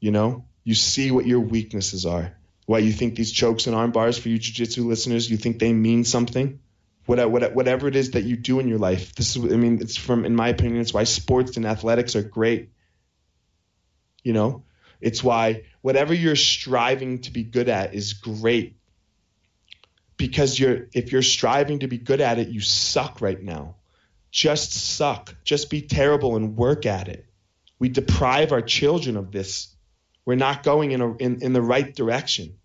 You 0.00 0.10
know, 0.10 0.44
you 0.64 0.74
see 0.74 1.10
what 1.10 1.26
your 1.26 1.40
weaknesses 1.40 2.06
are. 2.06 2.36
Why 2.66 2.78
you 2.78 2.92
think 2.92 3.16
these 3.16 3.32
chokes 3.32 3.66
and 3.66 3.76
arm 3.76 3.90
bars 3.90 4.16
for 4.18 4.28
you 4.28 4.38
jiu-jitsu 4.38 4.86
listeners, 4.86 5.30
you 5.30 5.36
think 5.36 5.58
they 5.58 5.72
mean 5.72 6.04
something? 6.04 6.60
whatever 7.06 7.88
it 7.88 7.96
is 7.96 8.12
that 8.12 8.22
you 8.22 8.36
do 8.36 8.60
in 8.60 8.68
your 8.68 8.78
life. 8.78 9.14
This 9.14 9.36
is, 9.36 9.44
I 9.44 9.56
mean, 9.56 9.80
it's 9.80 9.96
from, 9.96 10.24
in 10.24 10.36
my 10.36 10.48
opinion, 10.48 10.80
it's 10.80 10.94
why 10.94 11.04
sports 11.04 11.56
and 11.56 11.66
athletics 11.66 12.14
are 12.14 12.22
great. 12.22 12.70
You 14.22 14.32
know, 14.32 14.64
it's 15.00 15.24
why 15.24 15.64
whatever 15.80 16.14
you're 16.14 16.36
striving 16.36 17.20
to 17.22 17.30
be 17.30 17.42
good 17.42 17.68
at 17.68 17.94
is 17.94 18.12
great 18.12 18.76
because 20.16 20.58
you're 20.58 20.88
if 20.92 21.12
you're 21.12 21.22
striving 21.22 21.80
to 21.80 21.88
be 21.88 21.98
good 21.98 22.20
at 22.20 22.38
it, 22.38 22.48
you 22.48 22.60
suck 22.60 23.20
right 23.20 23.42
now. 23.42 23.76
Just 24.30 24.72
suck. 24.72 25.34
Just 25.44 25.70
be 25.70 25.82
terrible 25.82 26.36
and 26.36 26.56
work 26.56 26.86
at 26.86 27.08
it. 27.08 27.26
We 27.78 27.88
deprive 27.88 28.52
our 28.52 28.62
children 28.62 29.16
of 29.16 29.32
this. 29.32 29.74
We're 30.24 30.36
not 30.36 30.62
going 30.62 30.92
in, 30.92 31.00
a, 31.00 31.16
in, 31.16 31.42
in 31.42 31.52
the 31.52 31.62
right 31.62 31.92
direction. 31.92 32.58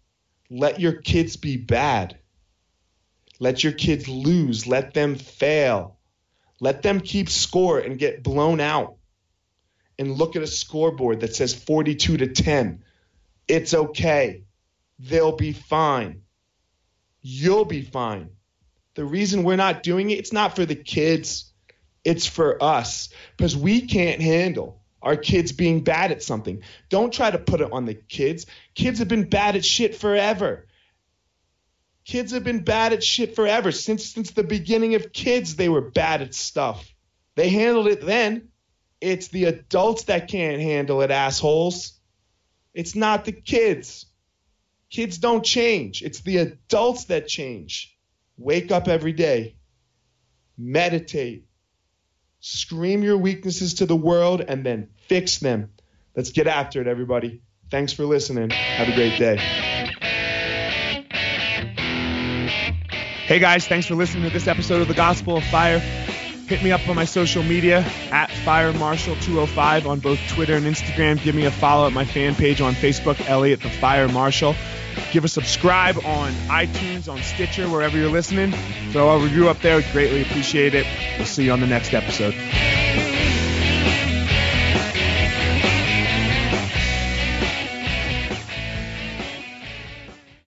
Let 0.49 0.79
your 0.79 0.93
kids 0.93 1.37
be 1.37 1.57
bad. 1.57 2.19
Let 3.39 3.63
your 3.63 3.73
kids 3.73 4.07
lose. 4.07 4.67
Let 4.67 4.93
them 4.93 5.15
fail. 5.15 5.97
Let 6.59 6.83
them 6.83 6.99
keep 6.99 7.29
score 7.29 7.79
and 7.79 7.97
get 7.97 8.21
blown 8.21 8.59
out. 8.59 8.94
And 9.97 10.12
look 10.17 10.36
at 10.36 10.43
a 10.43 10.47
scoreboard 10.47 11.21
that 11.21 11.36
says 11.36 11.53
42 11.53 12.17
to 12.17 12.27
10. 12.27 12.84
It's 13.47 13.73
okay. 13.73 14.43
They'll 14.99 15.36
be 15.36 15.53
fine. 15.53 16.21
You'll 17.21 17.65
be 17.65 17.81
fine. 17.81 18.29
The 18.95 19.05
reason 19.05 19.43
we're 19.43 19.55
not 19.55 19.84
doing 19.84 20.10
it, 20.10 20.19
it's 20.19 20.34
not 20.34 20.55
for 20.55 20.65
the 20.65 20.75
kids, 20.75 21.51
it's 22.03 22.25
for 22.25 22.62
us 22.63 23.10
because 23.36 23.58
we 23.58 23.81
can't 23.81 24.21
handle 24.21 24.81
our 25.01 25.15
kids 25.15 25.51
being 25.51 25.84
bad 25.84 26.12
at 26.12 26.23
something. 26.23 26.62
Don't 26.89 27.13
try 27.13 27.29
to 27.29 27.38
put 27.38 27.62
it 27.62 27.71
on 27.71 27.86
the 27.86 27.93
kids. 27.93 28.45
Kids 28.73 28.99
have 28.99 29.08
been 29.08 29.29
bad 29.29 29.55
at 29.55 29.65
shit 29.65 29.95
forever. 29.95 30.65
Kids 32.05 32.31
have 32.31 32.43
been 32.43 32.63
bad 32.63 32.93
at 32.93 33.03
shit 33.03 33.36
forever. 33.36 33.71
Since 33.71 34.05
since 34.05 34.31
the 34.31 34.43
beginning 34.43 34.95
of 34.95 35.12
kids, 35.12 35.55
they 35.55 35.69
were 35.69 35.81
bad 35.81 36.21
at 36.21 36.34
stuff. 36.34 36.88
They 37.36 37.49
handled 37.49 37.88
it 37.88 38.01
then. 38.01 38.49
It's 39.01 39.27
the 39.27 39.45
adults 39.45 40.03
that 40.05 40.27
can't 40.27 40.62
handle 40.62 41.01
it, 41.01 41.12
assholes. 41.12 41.93
It's 42.73 42.95
not 42.95 43.25
the 43.25 43.31
kids. 43.31 44.05
Kids 44.89 45.17
don't 45.17 45.43
change. 45.43 46.01
It's 46.01 46.21
the 46.21 46.38
adults 46.38 47.05
that 47.05 47.27
change. 47.27 47.97
Wake 48.38 48.71
up 48.71 48.88
every 48.88 49.13
day. 49.13 49.55
Meditate. 50.58 51.45
Scream 52.39 53.03
your 53.03 53.17
weaknesses 53.17 53.75
to 53.75 53.86
the 53.86 53.95
world 53.95 54.41
and 54.41 54.65
then 54.65 54.89
fix 55.08 55.39
them. 55.39 55.71
Let's 56.15 56.31
get 56.31 56.47
after 56.47 56.81
it, 56.81 56.88
everybody. 56.88 57.41
Thanks 57.71 57.91
for 57.91 58.05
listening. 58.05 58.51
Have 58.51 58.88
a 58.88 58.95
great 58.95 59.17
day. 59.17 59.38
Hey 63.25 63.39
guys, 63.39 63.67
thanks 63.67 63.88
for 63.88 63.95
listening 63.95 64.23
to 64.25 64.29
this 64.29 64.47
episode 64.47 64.81
of 64.81 64.88
the 64.88 64.93
Gospel 64.93 65.38
of 65.38 65.43
Fire. 65.45 65.79
Hit 65.79 66.63
me 66.63 66.71
up 66.71 66.88
on 66.88 66.95
my 66.95 67.05
social 67.05 67.41
media 67.41 67.79
at 68.12 68.24
FireMarshal205 68.45 69.88
on 69.88 69.99
both 69.99 70.19
Twitter 70.29 70.55
and 70.55 70.65
Instagram. 70.65 71.21
Give 71.21 71.34
me 71.34 71.45
a 71.45 71.51
follow 71.51 71.88
at 71.88 71.93
my 71.93 72.05
fan 72.05 72.36
page 72.36 72.62
on 72.62 72.73
Facebook, 72.73 73.27
Elliot 73.27 73.62
the 73.62 73.69
Fire 73.69 74.08
Marshal. 74.08 74.55
Give 75.12 75.25
a 75.25 75.27
subscribe 75.27 75.97
on 76.05 76.31
iTunes, 76.47 77.12
on 77.12 77.21
Stitcher, 77.23 77.67
wherever 77.67 77.97
you're 77.97 78.12
listening. 78.12 78.53
Throw 78.91 79.10
a 79.10 79.19
review 79.19 79.49
up 79.49 79.60
there. 79.62 79.77
We'd 79.77 79.91
greatly 79.91 80.21
appreciate 80.21 80.75
it. 80.75 80.86
We'll 81.17 81.25
see 81.25 81.45
you 81.45 81.51
on 81.51 81.60
the 81.60 81.67
next 81.67 81.93
episode. 81.93 82.36